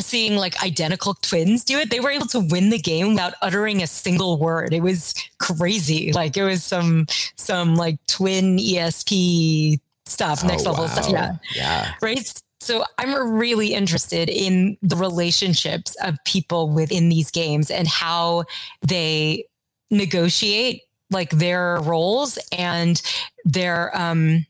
[0.00, 1.90] seeing like identical twins do it.
[1.90, 4.72] They were able to win the game without uttering a single word.
[4.72, 6.12] It was crazy.
[6.12, 7.06] Like it was some
[7.36, 10.90] some like twin ESP stuff, oh, next level wow.
[10.90, 11.10] stuff.
[11.10, 11.36] Yeah.
[11.54, 11.92] Yeah.
[12.00, 12.32] Right.
[12.60, 18.44] So I'm really interested in the relationships of people within these games and how
[18.82, 19.44] they
[19.90, 23.00] negotiate like their roles and
[23.44, 24.44] their um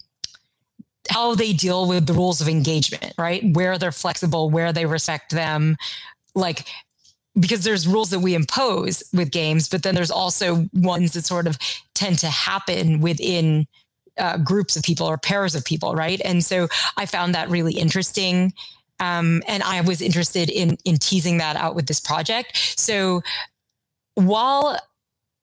[1.11, 3.43] how they deal with the rules of engagement, right?
[3.55, 5.77] Where they're flexible, where they respect them,
[6.35, 6.67] like
[7.39, 11.47] because there's rules that we impose with games, but then there's also ones that sort
[11.47, 11.57] of
[11.95, 13.67] tend to happen within
[14.19, 16.21] uh, groups of people or pairs of people, right?
[16.25, 18.53] And so I found that really interesting
[19.01, 22.57] Um, and I was interested in in teasing that out with this project.
[22.77, 23.23] So
[24.15, 24.77] while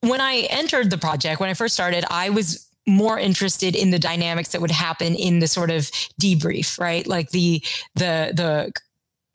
[0.01, 3.99] when I entered the project, when I first started, I was more interested in the
[3.99, 5.83] dynamics that would happen in the sort of
[6.21, 7.05] debrief, right?
[7.07, 7.63] Like the
[7.95, 8.71] the the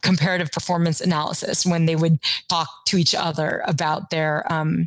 [0.02, 4.86] comparative performance analysis when they would talk to each other about their um,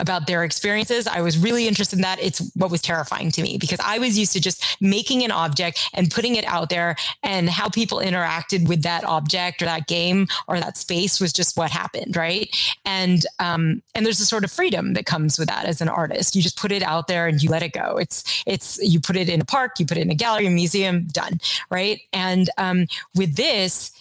[0.00, 1.06] about their experiences.
[1.06, 2.18] I was really interested in that.
[2.20, 5.90] It's what was terrifying to me because I was used to just making an object
[5.94, 10.26] and putting it out there and how people interacted with that object or that game
[10.48, 12.16] or that space was just what happened.
[12.16, 12.54] Right.
[12.84, 16.34] And, um, and there's a sort of freedom that comes with that as an artist.
[16.34, 17.96] You just put it out there and you let it go.
[17.98, 20.50] It's, it's, you put it in a park, you put it in a gallery, a
[20.50, 21.40] museum, done.
[21.70, 22.00] Right.
[22.12, 23.92] And, um, with this,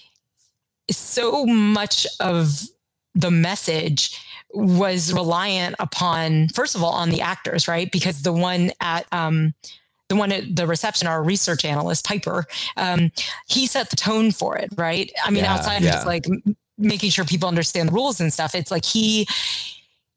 [0.90, 2.62] so much of
[3.16, 4.20] the message
[4.54, 7.92] was reliant upon, first of all, on the actors, right?
[7.92, 9.54] Because the one at, um,
[10.08, 12.46] the one at the reception, our research analyst, Piper,
[12.78, 13.12] um,
[13.48, 15.12] he set the tone for it, right?
[15.24, 15.90] I mean, yeah, outside yeah.
[15.90, 16.26] of just like
[16.78, 19.28] making sure people understand the rules and stuff, it's like he,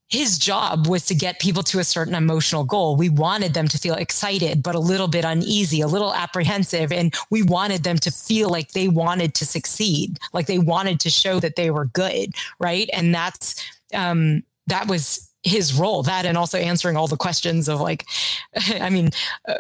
[0.09, 2.97] his job was to get people to a certain emotional goal.
[2.97, 6.91] We wanted them to feel excited, but a little bit uneasy, a little apprehensive.
[6.93, 11.11] And we wanted them to feel like they wanted to succeed, like they wanted to
[11.11, 12.35] show that they were good.
[12.59, 12.89] Right.
[12.95, 13.63] And that's,
[13.95, 18.07] um, that was his role that and also answering all the questions of like
[18.81, 19.11] i mean
[19.49, 19.55] uh,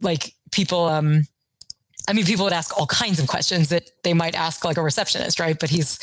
[0.00, 1.26] like people um
[2.08, 4.82] i mean people would ask all kinds of questions that they might ask like a
[4.82, 5.58] receptionist right?
[5.58, 5.98] But he's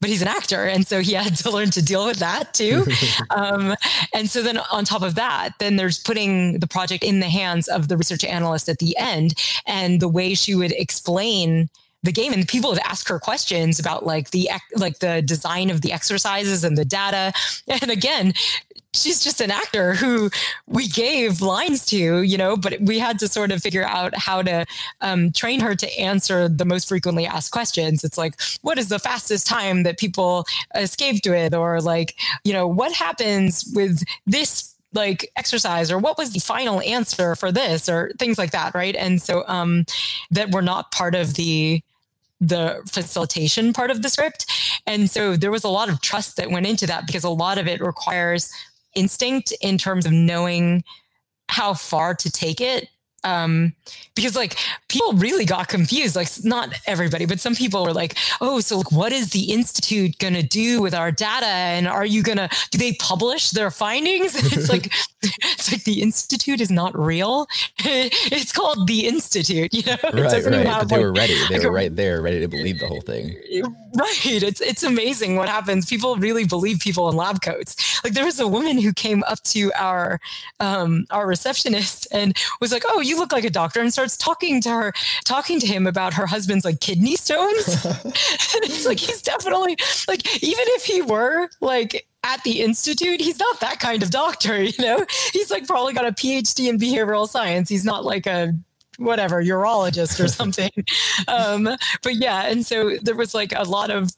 [0.00, 2.84] but he's an actor and so he had to learn to deal with that too.
[3.30, 3.74] Um,
[4.12, 7.68] and so then on top of that then there's putting the project in the hands
[7.68, 9.34] of the research analyst at the end
[9.66, 11.68] and the way she would explain
[12.04, 15.80] the game and people have asked her questions about like the like the design of
[15.80, 17.32] the exercises and the data.
[17.68, 18.34] And again
[18.94, 20.30] she's just an actor who
[20.66, 24.40] we gave lines to you know but we had to sort of figure out how
[24.42, 24.64] to
[25.00, 28.04] um, train her to answer the most frequently asked questions.
[28.04, 31.54] It's like what is the fastest time that people escaped with?
[31.54, 32.14] Or like
[32.44, 35.90] you know what happens with this like exercise?
[35.90, 37.88] Or what was the final answer for this?
[37.88, 38.94] Or things like that right?
[38.94, 39.84] And so um
[40.30, 41.82] that were not part of the
[42.40, 44.46] the facilitation part of the script.
[44.86, 47.58] And so there was a lot of trust that went into that because a lot
[47.58, 48.50] of it requires
[48.94, 50.84] instinct in terms of knowing
[51.48, 52.88] how far to take it
[53.24, 53.72] um,
[54.14, 54.56] because like
[54.88, 56.14] people really got confused.
[56.14, 60.18] Like not everybody, but some people were like, "Oh, so like, what is the institute
[60.18, 61.46] going to do with our data?
[61.46, 66.02] And are you going to do they publish their findings?" it's like it's like the
[66.02, 67.46] institute is not real.
[67.78, 69.72] it's called the institute.
[69.72, 70.66] You know, right, right.
[70.66, 71.34] Have, they were ready.
[71.48, 73.34] They like, were right there, ready to believe the whole thing.
[73.96, 74.42] Right.
[74.42, 75.86] It's it's amazing what happens.
[75.86, 78.02] People really believe people in lab coats.
[78.04, 80.20] Like there was a woman who came up to our
[80.60, 84.16] um, our receptionist and was like, "Oh, you." You look like a doctor and starts
[84.16, 84.92] talking to her
[85.24, 87.86] talking to him about her husband's like kidney stones.
[88.56, 89.76] It's like he's definitely
[90.08, 94.62] like even if he were like at the institute he's not that kind of doctor
[94.62, 95.04] you know?
[95.32, 97.68] He's like probably got a phd in behavioral science.
[97.68, 98.52] He's not like a
[98.98, 100.70] whatever urologist or something.
[101.28, 101.64] Um
[102.02, 104.10] but yeah and so there was like a lot of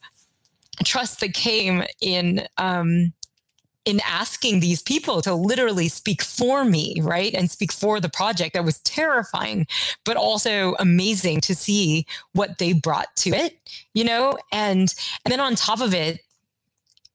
[0.83, 3.13] trust that came in um
[3.87, 7.33] in asking these people to literally speak for me, right?
[7.33, 9.65] And speak for the project that was terrifying,
[10.03, 13.57] but also amazing to see what they brought to it,
[13.93, 14.37] you know?
[14.51, 16.19] And and then on top of it,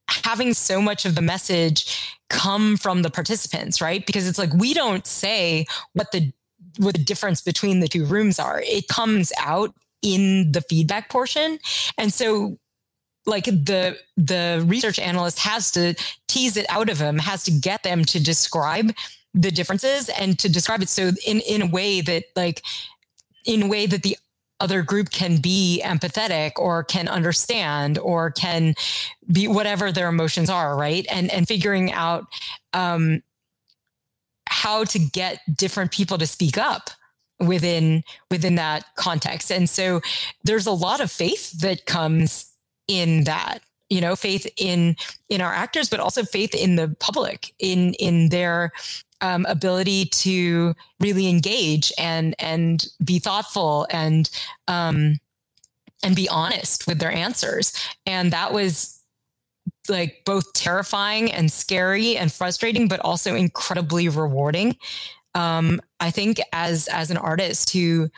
[0.08, 4.06] having so much of the message come from the participants, right?
[4.06, 6.32] Because it's like we don't say what the
[6.78, 8.62] what the difference between the two rooms are.
[8.64, 11.58] It comes out in the feedback portion.
[11.98, 12.56] And so
[13.26, 15.94] like the the research analyst has to
[16.28, 18.92] tease it out of them has to get them to describe
[19.34, 20.88] the differences and to describe it.
[20.88, 22.62] So in in a way that like
[23.44, 24.16] in a way that the
[24.60, 28.74] other group can be empathetic or can understand or can
[29.32, 31.06] be whatever their emotions are right?
[31.10, 32.26] And and figuring out
[32.72, 33.22] um
[34.48, 36.90] how to get different people to speak up
[37.40, 39.50] within within that context.
[39.50, 40.00] And so
[40.44, 42.51] there's a lot of faith that comes
[42.88, 44.96] in that you know faith in
[45.28, 48.72] in our actors but also faith in the public in in their
[49.22, 54.28] um, ability to really engage and and be thoughtful and
[54.68, 55.18] um,
[56.02, 57.72] and be honest with their answers.
[58.04, 59.00] And that was
[59.88, 64.76] like both terrifying and scary and frustrating but also incredibly rewarding.
[65.34, 68.10] Um, i think as as an artist who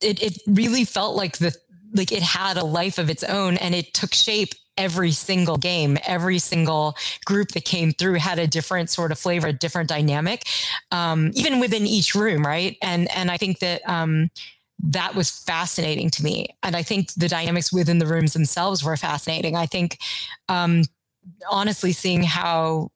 [0.00, 1.54] it, it really felt like the
[1.94, 5.98] like it had a life of its own and it took shape every single game
[6.06, 10.44] every single group that came through had a different sort of flavor a different dynamic
[10.92, 14.30] um, even within each room right and and i think that um,
[14.80, 16.48] that was fascinating to me.
[16.62, 19.56] And I think the dynamics within the rooms themselves were fascinating.
[19.56, 19.98] I think,
[20.48, 20.84] um,
[21.50, 22.90] honestly, seeing how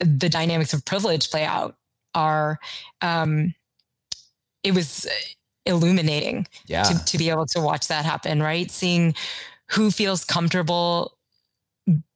[0.00, 1.76] the dynamics of privilege play out
[2.14, 2.58] are,
[3.00, 3.54] um,
[4.64, 5.06] it was
[5.68, 6.82] illuminating yeah.
[6.82, 8.70] to, to be able to watch that happen, right?
[8.70, 9.14] Seeing
[9.66, 11.14] who feels comfortable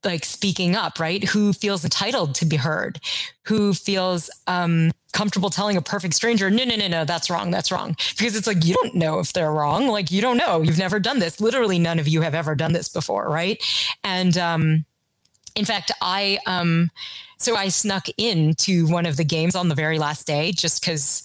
[0.05, 1.25] like speaking up, right?
[1.25, 3.01] Who feels entitled to be heard?
[3.45, 7.71] Who feels um, comfortable telling a perfect stranger, no, no, no, no, that's wrong, that's
[7.73, 7.97] wrong.
[8.17, 9.87] Because it's like, you don't know if they're wrong.
[9.87, 10.63] Like, you don't know.
[10.63, 11.41] You've never done this.
[11.41, 13.63] Literally, none of you have ever done this before, right?
[14.05, 14.85] And um,
[15.55, 16.91] in fact, I, um,
[17.39, 21.23] so I snuck into one of the games on the very last day just because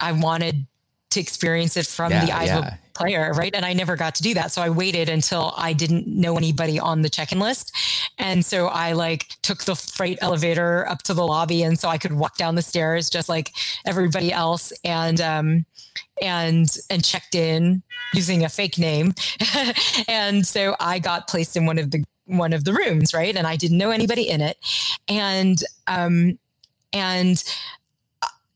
[0.00, 0.66] I wanted
[1.10, 2.58] to experience it from yeah, the eyes yeah.
[2.58, 3.54] of a player, right?
[3.54, 4.52] And I never got to do that.
[4.52, 7.74] So I waited until I didn't know anybody on the check-in list.
[8.18, 11.98] And so I like took the freight elevator up to the lobby and so I
[11.98, 13.52] could walk down the stairs just like
[13.86, 15.66] everybody else and um
[16.20, 17.82] and and checked in
[18.12, 19.14] using a fake name.
[20.08, 23.34] and so I got placed in one of the one of the rooms, right?
[23.34, 24.58] And I didn't know anybody in it.
[25.08, 26.38] And um
[26.92, 27.42] and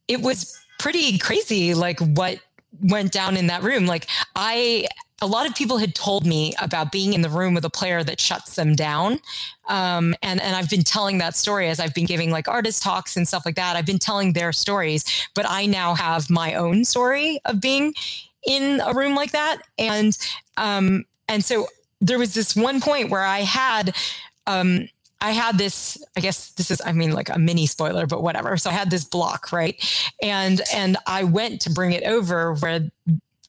[0.09, 2.41] it was pretty crazy like what
[2.81, 3.87] went down in that room.
[3.87, 4.89] Like i
[5.21, 8.03] a lot of people had told me about being in the room with a player
[8.03, 9.21] that shuts them down.
[9.69, 13.17] Um, and and i've been telling that story as i've been giving like artist talks
[13.17, 13.77] and stuff like that.
[13.77, 15.05] I've been telling their stories
[15.35, 17.95] but i now have my own story of being
[18.45, 19.59] in a room like that.
[19.79, 20.19] And
[20.57, 21.69] um, and so
[22.01, 23.95] there was this one point where i had
[24.49, 24.89] um,
[25.23, 28.57] I had this, I guess this is, I mean, like a mini spoiler, but whatever.
[28.57, 29.81] So I had this block, right?
[30.21, 32.91] And and I went to bring it over where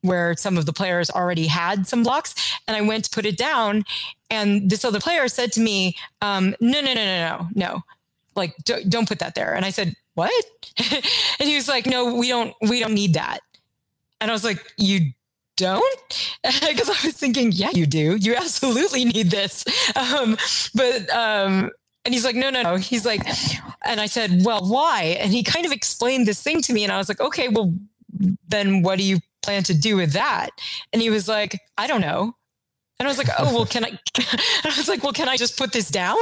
[0.02, 2.36] where some of the players already had some blocks,
[2.68, 3.86] and I went to put it down,
[4.30, 7.82] and this other player said to me, um, "No, no, no, no, no, no,
[8.36, 10.32] like don't, don't put that there." And I said, "What?"
[10.92, 13.40] and he was like, "No, we don't, we don't need that."
[14.22, 15.12] And I was like, "You
[15.56, 20.38] don't because i was thinking yeah you do you absolutely need this um,
[20.74, 21.70] but um,
[22.06, 23.22] and he's like no no no he's like
[23.86, 26.92] and i said well why and he kind of explained this thing to me and
[26.92, 27.74] i was like okay well
[28.48, 30.50] then what do you plan to do with that
[30.92, 32.34] and he was like i don't know
[33.00, 34.00] and I was like, oh, well, can I?
[34.64, 36.16] I was like, well, can I just put this down?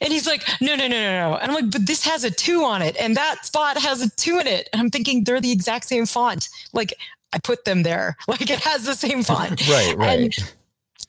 [0.00, 1.36] And he's like, no, no, no, no, no.
[1.36, 4.10] And I'm like, but this has a two on it, and that spot has a
[4.10, 4.68] two in it.
[4.72, 6.48] And I'm thinking they're the exact same font.
[6.72, 6.94] Like,
[7.32, 8.16] I put them there.
[8.28, 9.68] Like it has the same font.
[9.68, 10.38] right, right.
[10.38, 10.54] And,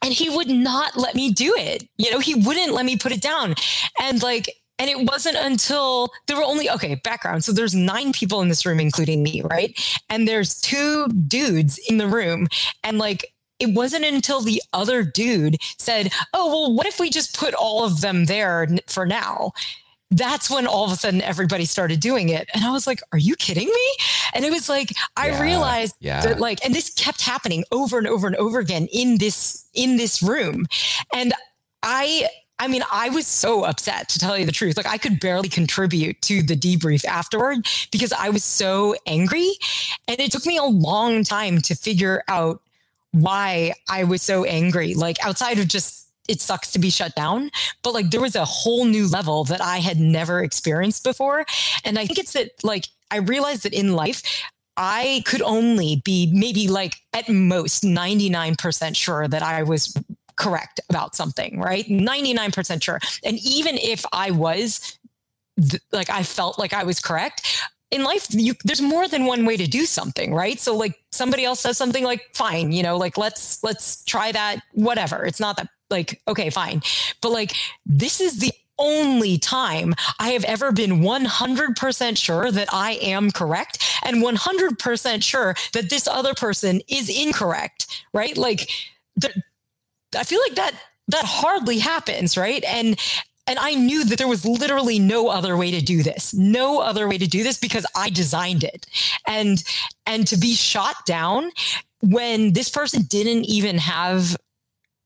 [0.03, 1.87] and he would not let me do it.
[1.97, 3.55] You know, he wouldn't let me put it down.
[4.01, 4.49] And like,
[4.79, 7.43] and it wasn't until there were only, okay, background.
[7.45, 9.79] So there's nine people in this room, including me, right?
[10.09, 12.47] And there's two dudes in the room.
[12.83, 17.37] And like, it wasn't until the other dude said, Oh, well, what if we just
[17.37, 19.53] put all of them there for now?
[20.17, 22.49] That's when all of a sudden everybody started doing it.
[22.53, 23.91] And I was like, are you kidding me?
[24.33, 26.21] And it was like, I yeah, realized yeah.
[26.21, 29.97] that like, and this kept happening over and over and over again in this, in
[29.97, 30.65] this room.
[31.13, 31.33] And
[31.81, 32.27] I,
[32.59, 34.77] I mean, I was so upset to tell you the truth.
[34.77, 39.51] Like I could barely contribute to the debrief afterward because I was so angry.
[40.07, 42.61] And it took me a long time to figure out
[43.11, 44.93] why I was so angry.
[44.93, 47.49] Like outside of just it sucks to be shut down
[47.83, 51.45] but like there was a whole new level that i had never experienced before.
[51.83, 54.21] And i think it's that like i realized that in life
[54.77, 59.95] i could only be maybe like at most 99% sure that i was
[60.35, 61.85] correct about something right?
[61.87, 62.99] 99% sure.
[63.23, 64.97] And even if i was
[65.59, 69.45] th- like i felt like i was correct in life you, there's more than one
[69.45, 70.59] way to do something right?
[70.59, 74.63] So like somebody else says something like fine you know like let's let's try that
[74.73, 75.23] whatever.
[75.25, 76.81] It's not that like, okay, fine.
[77.21, 77.53] But like,
[77.85, 83.77] this is the only time I have ever been 100% sure that I am correct
[84.03, 88.35] and 100% sure that this other person is incorrect, right?
[88.35, 88.69] Like,
[90.15, 90.73] I feel like that
[91.09, 92.63] that hardly happens, right?
[92.63, 92.99] And
[93.45, 96.33] and I knew that there was literally no other way to do this.
[96.33, 98.85] No other way to do this because I designed it.
[99.27, 99.63] And
[100.05, 101.51] and to be shot down
[102.01, 104.37] when this person didn't even have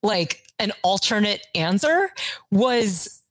[0.03, 2.09] like an alternate answer
[2.51, 3.21] was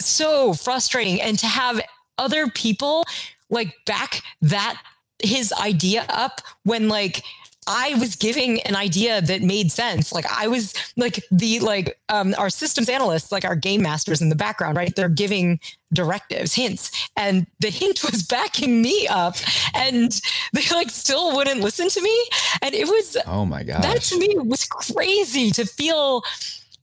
[0.00, 1.20] so frustrating.
[1.20, 1.80] And to have
[2.18, 3.04] other people
[3.50, 4.80] like back that
[5.22, 7.22] his idea up when like
[7.68, 10.12] I was giving an idea that made sense.
[10.12, 14.28] Like I was like the like um our systems analysts, like our game masters in
[14.28, 14.94] the background, right?
[14.94, 15.58] They're giving
[15.92, 19.36] directives, hints, and the hint was backing me up,
[19.74, 20.20] and
[20.52, 22.24] they like still wouldn't listen to me.
[22.62, 26.22] And it was oh my god, that to me was crazy to feel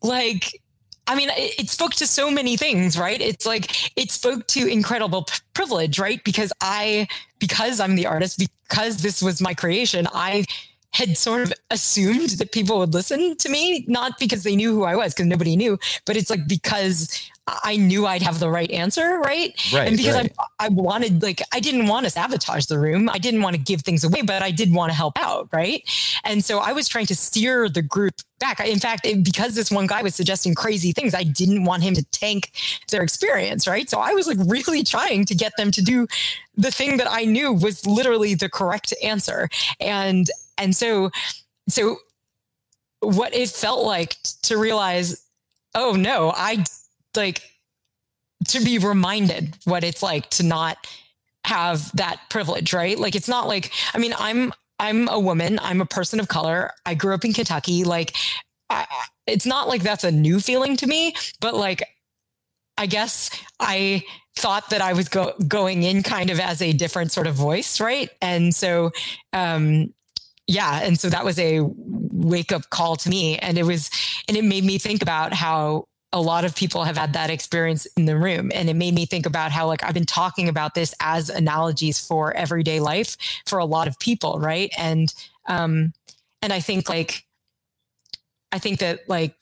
[0.03, 0.61] like
[1.05, 3.19] I mean, it, spoke to so many things, right?
[3.19, 6.23] It's like it spoke to incredible p- privilege, right?
[6.23, 7.07] Because I,
[7.39, 10.45] because I'm the artist, because this was my creation, I
[10.93, 14.83] had sort of assumed that people would listen to me, not because they knew who
[14.83, 18.71] I was, because nobody knew, but it's like because I knew I'd have the right
[18.71, 19.53] answer, right?
[19.73, 19.87] Right.
[19.87, 20.31] And because right.
[20.39, 23.09] I, I wanted, like, I didn't want to sabotage the room.
[23.09, 25.83] I didn't want to give things away, but I did want to help out, right?
[26.23, 28.59] And so I was trying to steer the group back.
[28.61, 32.03] In fact, because this one guy was suggesting crazy things, I didn't want him to
[32.11, 32.51] tank
[32.91, 33.89] their experience, right?
[33.89, 36.07] So I was like really trying to get them to do
[36.55, 39.49] the thing that I knew was literally the correct answer.
[39.79, 41.09] And and so
[41.67, 41.97] so
[42.99, 45.23] what it felt like to realize,
[45.75, 46.63] oh no, I
[47.15, 47.41] like
[48.49, 50.77] to be reminded what it's like to not
[51.45, 52.97] have that privilege, right?
[52.97, 56.71] Like it's not like I mean, I'm I'm a woman, I'm a person of color.
[56.85, 57.83] I grew up in Kentucky.
[57.83, 58.15] Like
[58.69, 58.85] I,
[59.27, 61.83] it's not like that's a new feeling to me, but like
[62.77, 64.03] I guess I
[64.35, 67.79] thought that I was go- going in kind of as a different sort of voice,
[67.79, 68.09] right?
[68.21, 68.91] And so
[69.31, 69.93] um
[70.47, 73.89] yeah, and so that was a wake up call to me and it was
[74.27, 77.87] and it made me think about how a lot of people have had that experience
[77.97, 78.51] in the room.
[78.53, 81.99] And it made me think about how like i've been talking about this as analogies
[81.99, 84.71] for everyday life for a lot of people right?
[84.77, 85.13] And
[85.47, 85.93] um
[86.41, 87.25] and i think like
[88.51, 89.35] i think that like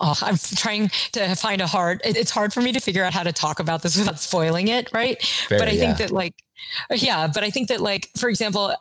[0.00, 3.22] oh i'm trying to find a hard it's hard for me to figure out how
[3.22, 5.20] to talk about this without spoiling it right?
[5.22, 5.80] Fair, but i yeah.
[5.80, 6.34] think that like
[6.94, 8.74] yeah but i think that like for example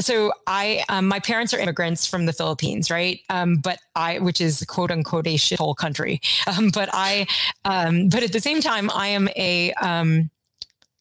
[0.00, 3.20] so I, um, my parents are immigrants from the Philippines, right?
[3.28, 6.20] Um, but I, which is quote unquote a shithole country.
[6.46, 7.26] Um, but I,
[7.64, 10.30] um, but at the same time, I am a, um,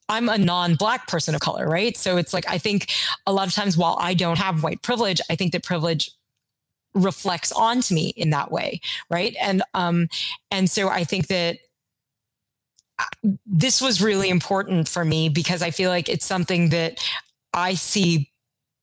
[0.09, 1.95] I'm a non-black person of color, right?
[1.95, 2.91] So it's like I think
[3.25, 6.11] a lot of times while I don't have white privilege, I think that privilege
[6.93, 9.35] reflects onto me in that way, right?
[9.39, 10.09] And um,
[10.51, 11.59] and so I think that
[12.97, 13.05] uh,
[13.45, 16.99] this was really important for me because I feel like it's something that
[17.53, 18.28] I see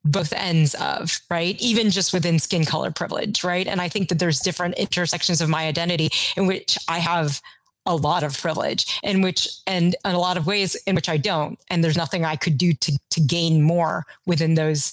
[0.07, 1.61] both ends of, right?
[1.61, 3.67] Even just within skin color privilege, right?
[3.67, 7.41] And I think that there's different intersections of my identity in which I have
[7.87, 11.17] a lot of privilege in which and in a lot of ways in which I
[11.17, 14.93] don't and there's nothing I could do to to gain more within those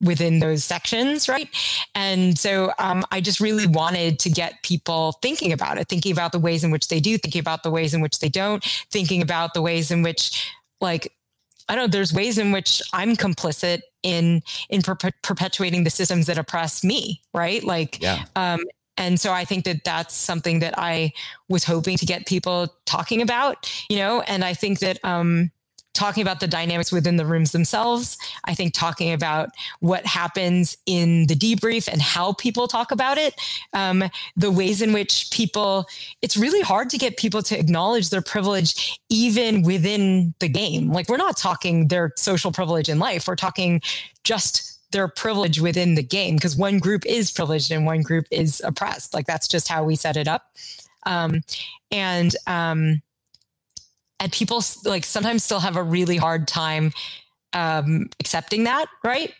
[0.00, 1.48] within those sections right
[1.94, 6.32] and so um, I just really wanted to get people thinking about it thinking about
[6.32, 9.22] the ways in which they do thinking about the ways in which they don't thinking
[9.22, 11.12] about the ways in which like
[11.68, 16.26] I don't know there's ways in which I'm complicit in in per- perpetuating the systems
[16.26, 18.24] that oppress me right like Yeah.
[18.36, 18.60] um
[18.98, 21.12] and so I think that that's something that I
[21.48, 25.50] was hoping to get people talking about, you know, and I think that um,
[25.94, 31.26] talking about the dynamics within the rooms themselves, I think talking about what happens in
[31.26, 33.34] the debrief and how people talk about it,
[33.72, 34.04] um,
[34.36, 35.86] the ways in which people,
[36.22, 40.90] it's really hard to get people to acknowledge their privilege even within the game.
[40.90, 43.80] Like we're not talking their social privilege in life, we're talking
[44.24, 48.62] just their privilege within the game because one group is privileged and one group is
[48.64, 49.14] oppressed.
[49.14, 50.54] Like that's just how we set it up.
[51.04, 51.40] Um,
[51.90, 53.02] and um,
[54.22, 56.92] and people like sometimes still have a really hard time
[57.52, 59.34] um, accepting that, right?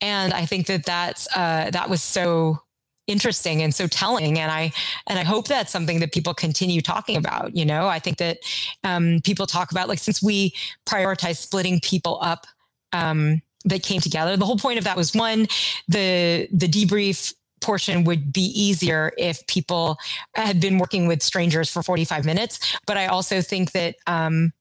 [0.00, 2.60] And I think that that's uh, that was so
[3.08, 4.70] interesting and so telling and i
[5.06, 8.36] and i hope that's something that people continue talking about you know i think that
[8.84, 12.46] um, people talk about like since we prioritize splitting people up
[12.92, 14.36] um, that came together.
[14.36, 15.46] The whole point of that was one,
[15.88, 19.98] the the debrief portion would be easier if people
[20.34, 22.76] had been working with strangers for 45 minutes.
[22.86, 24.52] But I also think that um,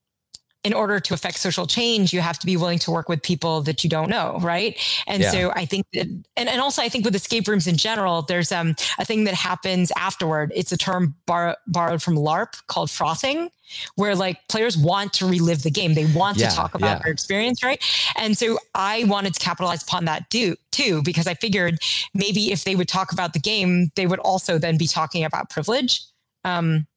[0.68, 3.61] in order to affect social change, you have to be willing to work with people
[3.61, 4.78] that you don't know, right?
[5.07, 5.32] And Yeah.
[5.32, 8.51] so I think that, and, and also I think with escape rooms in general, there's
[8.51, 10.51] um, a thing that happens afterward.
[10.53, 13.49] It's a term bar- borrowed from LARP called frothing,
[13.95, 15.93] where like players want to relive the game.
[15.93, 16.99] They want Yeah, to talk about yeah.
[17.03, 17.82] their experience, right?
[18.18, 21.80] And so I wanted to capitalize upon that do, too, because I figured
[22.13, 25.49] maybe if they would talk about the game, they would also then be talking about
[25.49, 26.01] privilege,
[26.43, 26.88] um,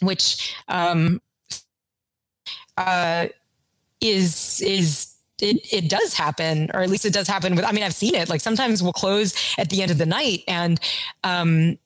[0.00, 1.20] which um,
[2.76, 3.28] uh,
[4.00, 7.64] is is it, it does happen, or at least it does happen with.
[7.64, 8.28] I mean, I've seen it.
[8.28, 10.78] Like sometimes we'll close at the end of the night, and
[11.24, 11.78] um,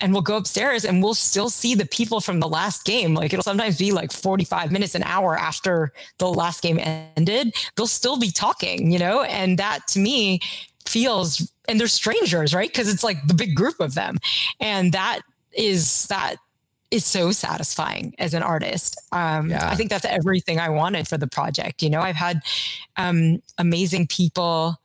[0.00, 3.14] and we'll go upstairs and we'll still see the people from the last game.
[3.14, 6.78] Like it'll sometimes be like 45 minutes, an hour after the last game
[7.16, 7.54] ended.
[7.76, 9.22] They'll still be talking, you know?
[9.22, 10.40] And that to me
[10.84, 12.68] feels, and they're strangers, right?
[12.68, 14.18] Because it's like the big group of them.
[14.60, 15.20] And that
[15.52, 16.36] is, that
[16.90, 19.00] is so satisfying as an artist.
[19.12, 19.68] Um, Yeah.
[19.68, 21.82] I think that's everything I wanted for the project.
[21.82, 22.42] You know, I've had
[22.96, 24.80] um, amazing people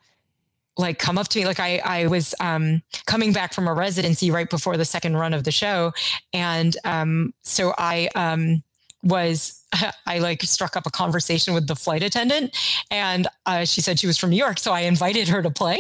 [0.78, 4.32] like come up to me like i i was um coming back from a residency
[4.32, 5.91] right before the second run of the show
[6.32, 8.64] and um so i um
[9.04, 9.61] was
[10.05, 12.55] i like struck up a conversation with the flight attendant
[12.91, 15.80] and uh, she said she was from New York, so I invited her to play.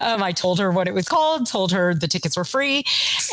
[0.00, 2.84] Um, I told her what it was called, told her the tickets were free,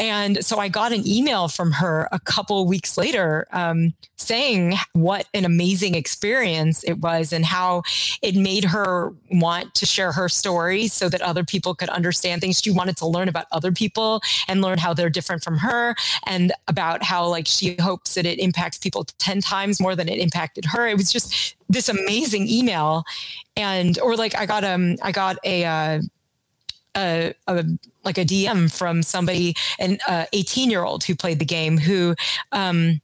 [0.02, 5.28] and so I got an email from her a couple weeks later um, saying what
[5.34, 7.84] an amazing experience it was and how
[8.22, 12.60] it made her want to share her story so that other people could understand things.
[12.62, 15.96] She wanted to learn about other people and learn how they're different from her,
[16.26, 20.20] and about how like she hopes that it impacts people ten times more than it
[20.20, 20.88] impacted her.
[20.88, 23.04] It was just this amazing email
[23.56, 26.02] and or like i got um i got a uh
[26.98, 27.64] a, a,
[28.04, 30.00] like a DM from somebody, an
[30.34, 32.16] 18 uh, year old who played the game, who
[32.52, 33.00] um,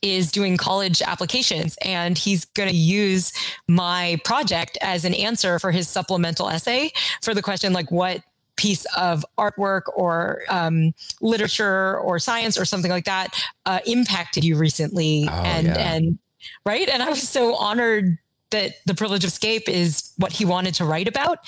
[0.00, 3.32] is doing college applications, and he's going to use
[3.68, 8.22] my project as an answer for his supplemental essay for the question like what
[8.56, 13.28] piece of artwork or um, literature or science or something like that
[13.66, 15.94] uh, impacted you recently, oh, and yeah.
[15.94, 16.18] and
[16.64, 16.88] right?
[16.88, 18.18] And I was so honored
[18.50, 21.38] that the privilege of escape is what he wanted to write about.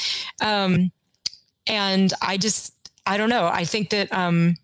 [0.40, 0.90] Um,
[1.66, 2.74] and I just,
[3.06, 3.46] I don't know.
[3.46, 4.56] I think that um,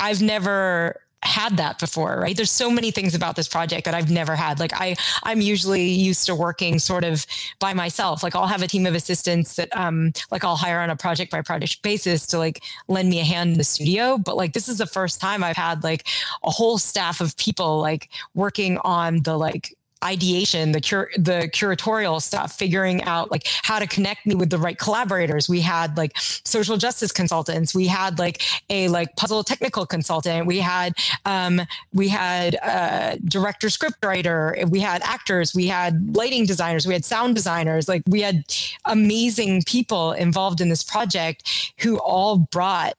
[0.00, 2.36] I've never had that before right?
[2.36, 4.58] There's so many things about this project that i've never had.
[4.60, 7.26] Like i i'm usually used to working sort of
[7.58, 8.22] by myself.
[8.22, 11.30] Like i'll have a team of assistants that um like i'll hire on a project
[11.30, 14.18] by project basis to like lend me a hand in the studio.
[14.18, 16.06] But like this is the first time i've had like
[16.44, 22.20] a whole staff of people like working on the like ideation, the cur- the curatorial
[22.20, 25.48] stuff, figuring out like how to connect me with the right collaborators.
[25.48, 27.74] We had like social justice consultants.
[27.74, 30.46] We had like a like puzzle technical consultant.
[30.46, 30.94] We had
[31.24, 31.60] um,
[31.92, 34.56] we had a director script writer.
[34.68, 35.54] We had actors.
[35.54, 36.86] We had lighting designers.
[36.86, 37.88] We had sound designers.
[37.88, 38.44] Like we had
[38.84, 42.94] amazing people involved in this project who all brought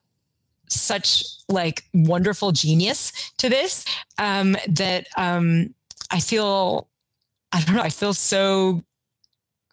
[0.68, 3.86] such like wonderful genius to this
[4.18, 5.74] um, that um,
[6.12, 6.88] I feel
[7.54, 7.82] I don't know.
[7.82, 8.84] I feel so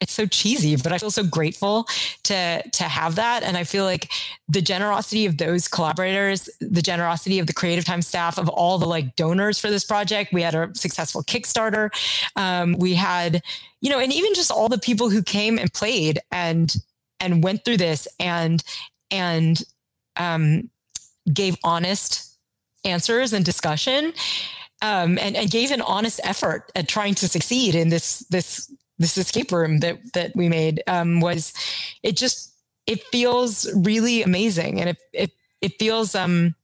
[0.00, 1.86] it's so cheesy, but I feel so grateful
[2.24, 3.42] to to have that.
[3.42, 4.10] And I feel like
[4.48, 8.86] the generosity of those collaborators, the generosity of the creative time staff, of all the
[8.86, 10.32] like donors for this project.
[10.32, 11.90] We had a successful Kickstarter.
[12.36, 13.42] Um, we had,
[13.80, 16.74] you know, and even just all the people who came and played and
[17.18, 18.62] and went through this and
[19.10, 19.62] and
[20.16, 20.70] um,
[21.32, 22.38] gave honest
[22.84, 24.14] answers and discussion
[24.82, 29.16] um, and, and gave an honest effort at trying to succeed in this this this
[29.16, 31.52] escape room that that we made um, was
[32.02, 32.50] it just
[32.86, 34.80] it feels really amazing.
[34.80, 36.54] And it it it feels um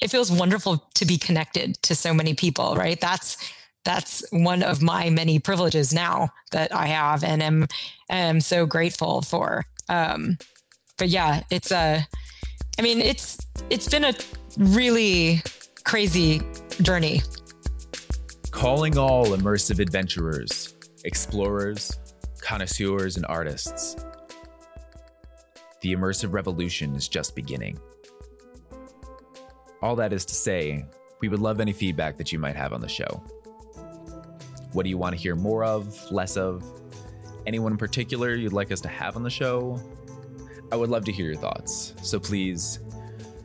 [0.00, 3.00] it feels wonderful to be connected to so many people right?
[3.00, 3.36] That's
[3.84, 7.66] that's one of my many privileges now that I have and am
[8.10, 9.64] am so grateful for.
[9.88, 10.38] Um
[10.98, 12.06] but yeah it's a
[12.78, 13.38] I mean it's
[13.70, 14.14] it's been a
[14.58, 15.42] really
[15.84, 16.40] crazy
[16.80, 17.22] journey.
[18.50, 20.74] Calling all immersive adventurers,
[21.04, 21.98] explorers,
[22.40, 23.96] connoisseurs, and artists.
[25.80, 27.78] The immersive revolution is just beginning.
[29.80, 30.84] All that is to say,
[31.20, 33.22] we would love any feedback that you might have on the show.
[34.72, 36.64] What do you want to hear more of, less of?
[37.46, 39.80] Anyone in particular you'd like us to have on the show?
[40.70, 41.94] I would love to hear your thoughts.
[42.02, 42.78] So please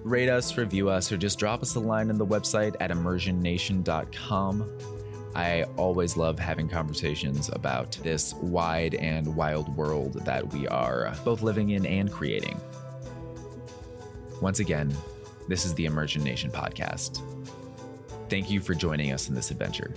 [0.10, 4.70] rate us, review us, or just drop us a line on the website at immersionnation.com.
[5.36, 11.42] I always love having conversations about this wide and wild world that we are both
[11.44, 12.60] living in and creating.
[14.42, 14.96] Once again,
[15.48, 17.22] this is the Immersion Nation podcast.
[18.30, 19.94] Thank you for joining us in this adventure.